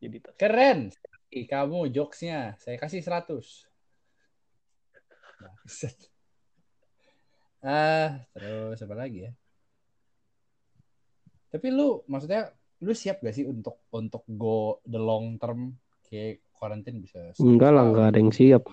jadi 0.00 0.16
tas 0.24 0.34
Keren. 0.40 0.88
Ih, 1.28 1.44
kamu 1.44 1.92
jokesnya 1.92 2.56
saya 2.56 2.80
kasih 2.80 3.04
100. 3.04 3.68
Bangsat. 5.36 5.96
Ah, 7.60 8.24
terus 8.32 8.80
apa 8.80 8.94
lagi 8.96 9.28
ya? 9.28 9.32
Tapi 11.52 11.68
lu 11.68 12.00
maksudnya 12.08 12.48
lu 12.80 12.94
siap 12.94 13.20
gak 13.20 13.34
sih 13.34 13.44
untuk 13.44 13.82
untuk 13.90 14.22
go 14.30 14.78
the 14.86 14.96
long 14.96 15.36
term 15.36 15.74
kayak 16.08 16.40
karantin 16.56 16.98
bisa 17.04 17.30
enggak 17.38 17.70
lah 17.70 17.84
nggak 17.86 18.06
ada 18.12 18.18
yang 18.18 18.32
siap 18.34 18.64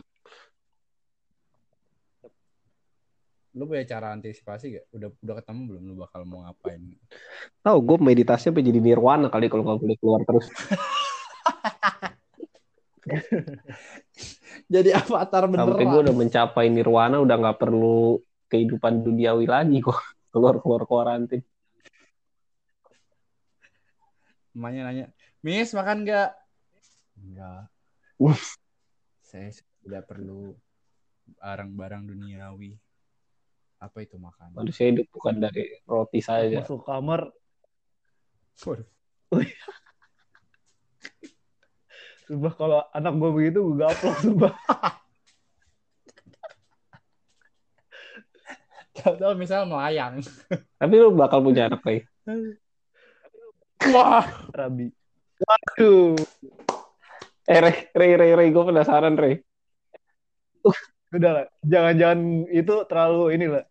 Lu 3.56 3.64
punya 3.72 3.88
cara 3.88 4.12
antisipasi 4.12 4.76
gak? 4.76 4.92
Udah 4.92 5.16
udah 5.16 5.36
ketemu 5.40 5.62
belum 5.64 5.84
lu 5.88 5.96
bakal 6.04 6.28
mau 6.28 6.44
ngapain? 6.44 6.92
tahu 7.64 7.78
gue 7.88 7.98
meditasi 8.04 8.52
sampai 8.52 8.68
jadi 8.68 8.84
nirwana 8.84 9.32
kali 9.32 9.48
kalau 9.48 9.64
nggak 9.64 9.80
boleh 9.80 9.96
keluar 9.96 10.22
terus 10.28 10.52
Jadi 14.66 14.90
avatar 14.92 15.46
sampai 15.46 15.86
gue 15.86 16.02
udah 16.10 16.16
mencapai 16.16 16.68
nirwana 16.74 17.22
udah 17.22 17.36
nggak 17.38 17.58
perlu 17.62 18.20
kehidupan 18.50 19.06
duniawi 19.06 19.46
lagi 19.48 19.78
kok 19.82 19.98
keluar 20.34 20.60
keluar 20.60 20.84
karantin 20.86 21.42
Emaknya 24.56 24.88
nanya, 24.88 25.06
Miss 25.44 25.76
makan 25.76 26.08
nggak? 26.08 26.32
Enggak. 27.26 27.66
Saya 29.26 29.50
tidak 29.82 30.04
perlu 30.06 30.54
barang-barang 31.42 32.06
duniawi. 32.14 32.78
Apa 33.82 34.06
itu 34.06 34.16
makan? 34.16 34.56
manusia 34.56 34.88
hidup 34.88 35.10
bukan 35.12 35.36
dari 35.36 35.68
roti 35.84 36.24
saja 36.24 36.64
masuk 36.64 36.88
kamar 36.88 37.28
Waduh. 38.64 38.88
Sumpah 42.26 42.54
kalau 42.56 42.80
anak 42.96 43.14
gue 43.20 43.32
begitu 43.36 43.60
gue 43.68 43.78
gaplok 43.84 44.16
sumpah 44.24 44.56
Tahu 48.96 49.38
misalnya 49.38 49.70
melayang. 49.70 50.24
tapi 50.82 50.94
lu 50.98 51.14
bakal 51.14 51.44
punya 51.44 51.68
anak 51.68 51.84
kayak 51.84 52.08
Wah. 53.92 54.26
Rabi 54.56 54.90
waduh 55.36 56.16
eh 57.46 57.60
Rey 57.62 57.76
Rey 57.94 58.12
Rey 58.18 58.32
Rey 58.34 58.48
gue 58.50 58.64
penasaran 58.66 59.16
Rey 59.18 59.42
udah 61.16 61.32
lah. 61.32 61.46
Jangan-jangan 61.64 62.20
itu 62.52 62.74
terlalu 62.92 63.24
inilah 63.40 63.64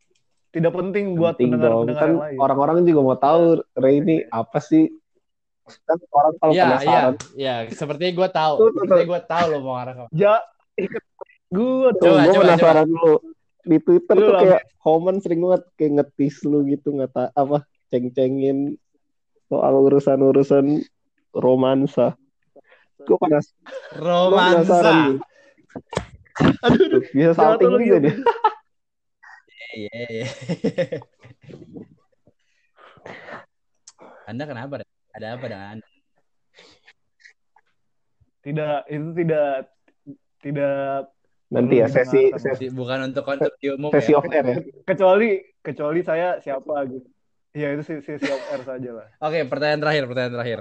tidak 0.55 0.73
penting 0.73 1.19
buat 1.19 1.35
pendengar-pendengar 1.35 1.99
kan 1.99 2.11
yang 2.15 2.23
lain. 2.23 2.39
orang-orang 2.39 2.77
juga 2.87 3.01
mau 3.03 3.19
tahu 3.19 3.43
Rey 3.77 4.01
ini 4.01 4.17
apa 4.31 4.59
sih? 4.63 4.87
Kan 5.85 5.99
orang 6.13 6.35
kalau 6.39 6.53
Iya, 6.53 6.63
iya, 6.63 6.69
penasaran. 6.71 7.15
Iya. 7.35 7.55
Sepertinya 7.75 8.13
gue 8.15 8.29
tahu. 8.31 8.55
Tuh, 8.55 8.65
tuh. 8.65 8.73
Sepertinya 8.87 9.07
gue 9.11 9.23
tahu 9.27 9.45
lo 9.51 9.59
mau 9.61 9.75
ke 9.77 9.93
mana. 9.93 10.05
ja 10.15 10.35
gue 11.51 11.89
Tuh, 11.99 12.07
Coba, 12.07 12.19
gue 12.23 12.33
coba, 12.33 12.43
penasaran 12.47 12.89
lu 12.89 13.13
di 13.65 13.79
Twitter 13.81 14.15
Lu 14.15 14.23
tuh 14.29 14.33
lah, 14.33 14.41
kayak 14.45 14.63
komen 14.85 15.17
sering 15.25 15.41
banget 15.41 15.63
kayak 15.81 15.93
ngetis 16.01 16.37
lu 16.45 16.59
gitu 16.69 16.89
ngata 16.95 17.33
apa 17.33 17.65
ceng-cengin 17.89 18.77
soal 19.51 19.75
urusan-urusan 19.85 20.85
romansa. 21.35 22.15
Gue 23.03 23.19
penasaran 23.19 23.99
Romansa. 23.99 24.79
nih. 24.79 25.19
aduh 26.63 27.03
Bisa 27.11 27.33
salting 27.35 27.71
ya. 27.83 27.99
dia. 27.99 28.15
Iya, 29.75 30.03
iya. 30.09 30.27
Anda 34.25 34.45
kenapa? 34.47 34.81
Ada 35.11 35.27
apa 35.35 35.47
dengan 35.47 35.69
Anda? 35.79 35.87
tidak 38.45 38.85
itu 38.87 39.09
tidak 39.17 39.51
tidak 40.45 41.09
Nanti 41.49 41.81
ya 41.81 41.89
sesi 41.89 42.29
sesi, 42.37 42.69
Bukan 42.69 43.09
untuk 43.09 43.25
konsumsi 43.25 43.73
umum 43.73 43.89
sesi 43.89 44.13
ya. 44.13 44.21
off 44.21 44.29
air 44.29 44.45
ya. 44.45 44.57
kecuali 44.85 45.29
kecuali 45.65 46.01
saya 46.05 46.37
siapa 46.45 46.85
gitu 46.85 47.09
ya 47.53 47.73
itu 47.73 47.81
sih 47.81 48.05
sesi 48.05 48.29
off 48.29 48.45
air 48.53 48.61
saja 48.61 48.91
lah 48.93 49.09
Oke, 49.23 49.49
pertanyaan 49.49 49.81
terakhir, 49.81 50.05
pertanyaan 50.05 50.35
terakhir. 50.37 50.59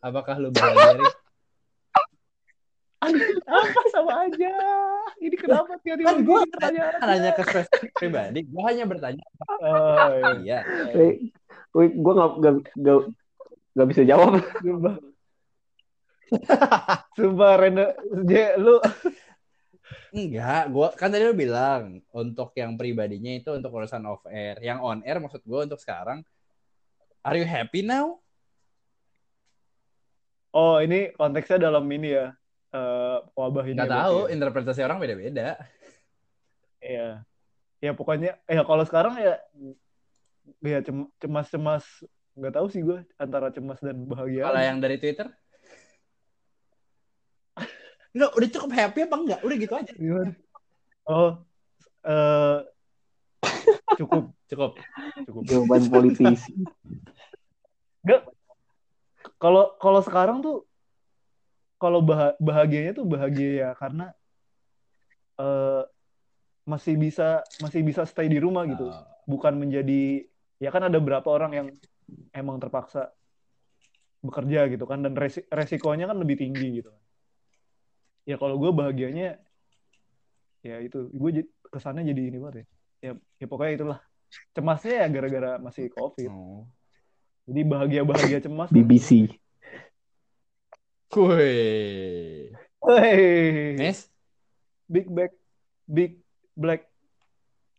Apakah 0.00 0.40
lu 0.40 0.48
bahagia? 0.48 1.12
Ri? 3.08 3.20
Apa 3.48 3.80
sama 3.90 4.12
aja? 4.28 4.52
Ini 5.18 5.36
kenapa 5.36 5.80
tiba-tiba 5.82 6.08
Kan 6.12 6.18
gue 6.22 6.40
nanya 7.02 7.32
ke 7.34 7.42
spesifik 7.48 7.90
pribadi, 7.96 8.44
gue 8.44 8.62
hanya 8.64 8.84
bertanya. 8.84 9.24
Oh, 9.60 10.38
iya. 10.44 10.62
Iya. 10.62 10.94
Wih, 10.94 11.14
wih, 11.74 11.90
gue 11.96 12.12
nggak 12.12 12.30
nggak 12.38 12.54
nggak 12.76 12.98
nggak 13.74 13.88
bisa 13.90 14.02
jawab. 14.04 14.40
Sumpah. 14.60 14.94
Sumpah 17.16 17.52
Rene, 17.56 17.86
J, 18.28 18.60
lu 18.60 18.76
Enggak, 20.08 20.72
gua 20.72 20.88
kan 20.96 21.12
tadi 21.12 21.24
lu 21.24 21.36
bilang 21.36 22.00
untuk 22.12 22.52
yang 22.56 22.76
pribadinya 22.80 23.32
itu 23.36 23.52
untuk 23.52 23.72
urusan 23.72 24.04
off 24.08 24.24
air. 24.28 24.56
Yang 24.60 24.78
on 24.80 24.98
air 25.04 25.20
maksud 25.20 25.44
gua 25.44 25.68
untuk 25.68 25.80
sekarang. 25.80 26.24
Are 27.20 27.36
you 27.36 27.44
happy 27.44 27.84
now? 27.84 28.20
Oh, 30.52 30.80
ini 30.80 31.12
konteksnya 31.12 31.68
dalam 31.68 31.84
ini 31.92 32.16
ya. 32.16 32.32
Eh, 32.74 33.18
wabah 33.32 33.64
ini. 33.64 33.76
Enggak 33.78 33.90
ya, 33.90 33.98
tahu, 34.04 34.18
ya. 34.28 34.32
interpretasi 34.36 34.80
orang 34.84 34.98
beda-beda. 35.00 35.48
Iya. 36.78 37.08
Ya 37.78 37.92
pokoknya 37.94 38.38
ya 38.50 38.62
kalau 38.66 38.82
sekarang 38.82 39.14
ya 39.22 39.38
ya 40.62 40.78
cem- 40.82 41.10
cemas-cemas 41.22 41.84
nggak 42.38 42.54
tahu 42.54 42.66
sih 42.70 42.82
gue 42.82 43.02
antara 43.18 43.50
cemas 43.50 43.78
dan 43.82 44.06
bahagia. 44.06 44.46
Kalau 44.46 44.62
yang 44.62 44.78
dari 44.78 44.98
Twitter? 44.98 45.26
Enggak, 48.14 48.30
udah 48.34 48.48
cukup 48.54 48.70
happy 48.74 49.00
apa 49.06 49.16
enggak? 49.18 49.40
Udah 49.42 49.56
gitu 49.58 49.74
aja. 49.74 49.92
Gimana? 49.94 50.32
Oh, 51.08 51.30
eh 52.04 52.58
cukup, 53.98 54.24
Cukup. 54.50 54.72
cukup. 55.26 55.42
Jawaban 55.48 55.82
politisi. 55.90 56.52
Kalau 59.38 59.74
kalau 59.78 60.00
sekarang 60.02 60.42
tuh 60.42 60.67
kalau 61.78 62.02
bah- 62.02 62.34
bahagianya 62.42 62.92
tuh 62.98 63.06
bahagia 63.06 63.50
ya 63.54 63.70
karena 63.78 64.10
eh 65.38 65.82
masih 66.68 67.00
bisa 67.00 67.40
masih 67.64 67.80
bisa 67.80 68.04
stay 68.04 68.28
di 68.28 68.36
rumah 68.36 68.68
gitu. 68.68 68.92
Oh, 68.92 69.06
Bukan 69.24 69.56
menjadi 69.56 70.26
ya 70.60 70.68
kan 70.68 70.84
ada 70.84 70.98
berapa 71.00 71.24
orang 71.24 71.52
yang 71.54 71.68
emang 72.34 72.60
terpaksa 72.60 73.14
bekerja 74.18 74.66
gitu 74.68 74.84
kan 74.84 75.00
dan 75.00 75.14
resi- 75.14 75.46
resikonya 75.48 76.10
kan 76.10 76.18
lebih 76.18 76.36
tinggi 76.36 76.82
gitu. 76.82 76.90
Ya 78.28 78.36
kalau 78.36 78.60
gue 78.60 78.68
bahagianya 78.74 79.40
ya 80.60 80.76
itu 80.82 81.08
gue 81.08 81.46
kesannya 81.70 82.04
jadi 82.04 82.22
ini 82.34 82.38
banget 82.42 82.56
ya. 82.60 82.66
Ya, 82.98 83.12
ya 83.40 83.46
pokoknya 83.46 83.72
itulah. 83.78 83.98
Cemasnya 84.52 85.06
ya 85.06 85.06
gara-gara 85.08 85.50
masih 85.56 85.88
covid. 85.88 86.28
oh. 86.28 86.68
Jadi 87.48 87.60
bahagia-bahagia 87.64 88.44
cemas. 88.44 88.68
BBC. 88.68 89.32
Kuy. 91.08 92.52
Hey, 92.84 93.74
Miss? 93.74 94.08
big 94.88 95.08
black, 95.08 95.32
big 95.84 96.20
black. 96.52 96.88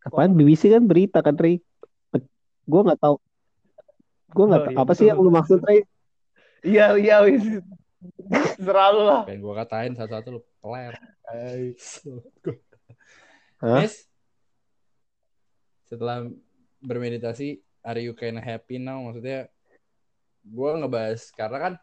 Apaan 0.05 0.33
BBC 0.33 0.69
kan 0.69 0.85
berita 0.85 1.21
kan 1.21 1.37
Ray? 1.37 1.61
Gue 2.65 2.81
nggak 2.85 3.01
tahu. 3.01 3.17
Gue 4.29 4.45
nggak 4.45 4.61
Oh, 4.61 4.65
tahu 4.69 4.73
iya, 4.73 4.81
apa 4.81 4.93
sih 4.93 5.05
yang 5.09 5.17
betul. 5.17 5.29
lu 5.29 5.33
maksud 5.33 5.59
Ray? 5.61 5.81
Iya, 6.61 6.85
iya, 6.97 7.15
wis. 7.25 7.41
Selalu 8.57 9.01
lah. 9.03 9.21
Pengen 9.25 9.41
gua 9.41 9.55
katain 9.61 9.93
satu-satu 9.97 10.27
lu 10.37 10.41
peler. 10.61 10.93
Hah? 13.59 13.79
Miss? 13.81 14.05
Setelah 15.85 16.29
bermeditasi, 16.79 17.59
are 17.81 17.99
you 17.99 18.13
kinda 18.13 18.39
happy 18.39 18.77
now? 18.77 19.01
Maksudnya, 19.01 19.49
gue 20.45 20.71
ngebahas 20.77 21.21
karena 21.33 21.57
kan 21.57 21.73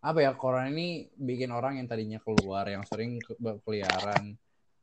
apa 0.00 0.24
ya 0.24 0.32
corona 0.32 0.72
ini 0.72 1.12
bikin 1.12 1.52
orang 1.52 1.76
yang 1.76 1.84
tadinya 1.84 2.16
keluar 2.24 2.64
yang 2.64 2.80
sering 2.88 3.20
ke- 3.20 3.36
berkeliaran 3.36 4.32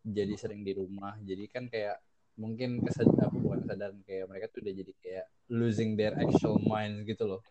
jadi 0.05 0.33
sering 0.37 0.61
di 0.61 0.77
rumah. 0.77 1.17
Jadi 1.25 1.49
kan 1.49 1.65
kayak 1.65 1.97
mungkin 2.37 2.85
kesadaran 2.85 3.33
apa 3.33 3.37
bukan 3.41 3.59
kesadaran 3.65 3.97
kayak 4.05 4.29
mereka 4.29 4.45
tuh 4.53 4.61
udah 4.61 4.73
jadi 4.77 4.93
kayak 5.01 5.25
losing 5.49 5.97
their 5.97 6.13
actual 6.21 6.61
minds 6.61 7.01
gitu 7.01 7.25
loh. 7.25 7.41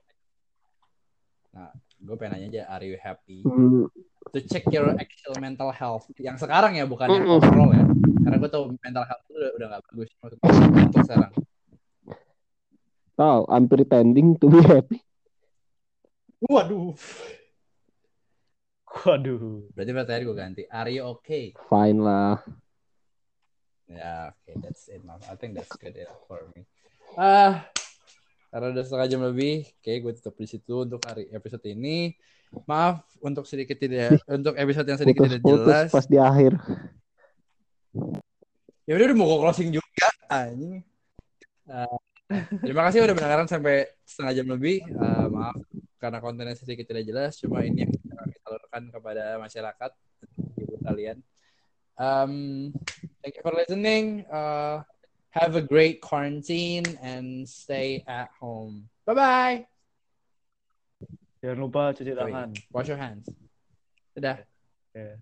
Nah 1.50 1.74
gue 1.98 2.14
pengen 2.14 2.38
nanya 2.38 2.48
aja 2.54 2.62
are 2.70 2.86
you 2.86 2.96
happy? 3.02 3.42
Hmm, 3.42 3.90
to 4.30 4.38
check 4.46 4.62
your 4.70 4.94
actual 4.94 5.34
mental 5.42 5.74
health. 5.74 6.06
Yang 6.22 6.46
sekarang 6.46 6.78
ya 6.78 6.86
bukan 6.86 7.10
yang 7.10 7.26
Mm-mm. 7.26 7.42
overall 7.42 7.70
ya. 7.74 7.82
Karena 8.22 8.36
gue 8.38 8.50
tau 8.50 8.64
mental 8.78 9.04
health 9.10 9.22
itu 9.26 9.34
udah 9.34 9.50
udah 9.58 9.66
gak 9.74 9.82
bagus. 9.90 10.10
Maksudnya 10.22 10.82
untuk 10.86 11.02
sekarang. 11.02 11.32
Tahu, 13.16 13.48
I'm 13.48 13.64
pretending 13.66 14.36
to 14.38 14.46
be 14.46 14.60
happy. 14.62 15.02
waduh 16.46 16.92
Waduh. 19.04 19.68
berarti 19.76 19.90
pertanyaan 19.92 20.24
gue 20.24 20.36
ganti. 20.36 20.62
Are 20.72 20.88
you 20.88 21.02
okay? 21.18 21.52
Fine 21.68 22.00
lah. 22.00 22.40
ya 23.86 24.34
oke 24.34 24.50
that's 24.66 24.90
enough 24.90 25.22
I 25.30 25.38
think 25.38 25.54
that's 25.54 25.70
good 25.78 25.94
enough 25.94 26.18
for 26.26 26.42
me. 26.54 26.66
Ah 27.14 27.68
karena 28.50 28.72
udah 28.72 28.84
setengah 28.88 29.06
jam 29.10 29.20
lebih 29.20 29.68
oke 29.68 29.92
gue 30.00 30.12
tutup 30.16 30.34
di 30.40 30.46
situ 30.48 30.74
untuk 30.86 31.00
hari 31.04 31.28
episode 31.30 31.62
ini. 31.68 32.16
Maaf 32.64 33.02
untuk 33.20 33.44
sedikit 33.44 33.76
tidak 33.76 34.22
untuk 34.30 34.54
episode 34.56 34.86
yang 34.86 34.98
sedikit 34.98 35.28
tidak 35.28 35.42
Putus-putus 35.44 35.66
jelas. 35.66 35.88
pas 35.92 36.06
di 36.06 36.18
akhir. 36.18 36.52
ya 38.86 38.92
udah 38.94 39.04
udah 39.12 39.16
mau 39.18 39.26
gue 39.28 39.38
closing 39.44 39.70
juga 39.74 40.08
anjing. 40.30 40.80
Eh, 41.66 41.96
terima 42.62 42.86
kasih 42.86 43.02
udah 43.02 43.14
mendengarkan 43.18 43.50
sampai 43.50 43.90
setengah 44.06 44.32
jam 44.40 44.46
lebih. 44.46 44.82
Eh, 44.82 45.26
maaf 45.30 45.58
karena 45.96 46.18
kontennya 46.22 46.54
sedikit 46.54 46.86
tidak 46.86 47.04
jelas 47.08 47.34
cuma 47.40 47.64
ini 47.66 47.82
yang 47.82 47.92
bisa 47.92 48.15
kepada 48.90 49.40
masyarakat 49.40 49.90
ibu 50.60 50.76
kalian 50.84 51.18
um, 51.96 52.72
thank 53.22 53.36
you 53.36 53.42
for 53.42 53.52
listening. 53.52 54.24
Uh, 54.28 54.82
have 55.30 55.56
a 55.56 55.60
great 55.60 56.00
quarantine 56.00 56.84
and 57.02 57.48
stay 57.48 58.04
at 58.08 58.30
home. 58.40 58.88
Bye 59.04 59.14
bye 59.14 59.58
Jangan 61.44 61.58
lupa 61.60 61.92
cuci 61.92 62.16
tangan. 62.16 62.50
wash 62.72 62.88
your 62.88 62.96
hands. 62.96 63.28
Dadah. 64.16 64.40
Ya. 64.96 65.20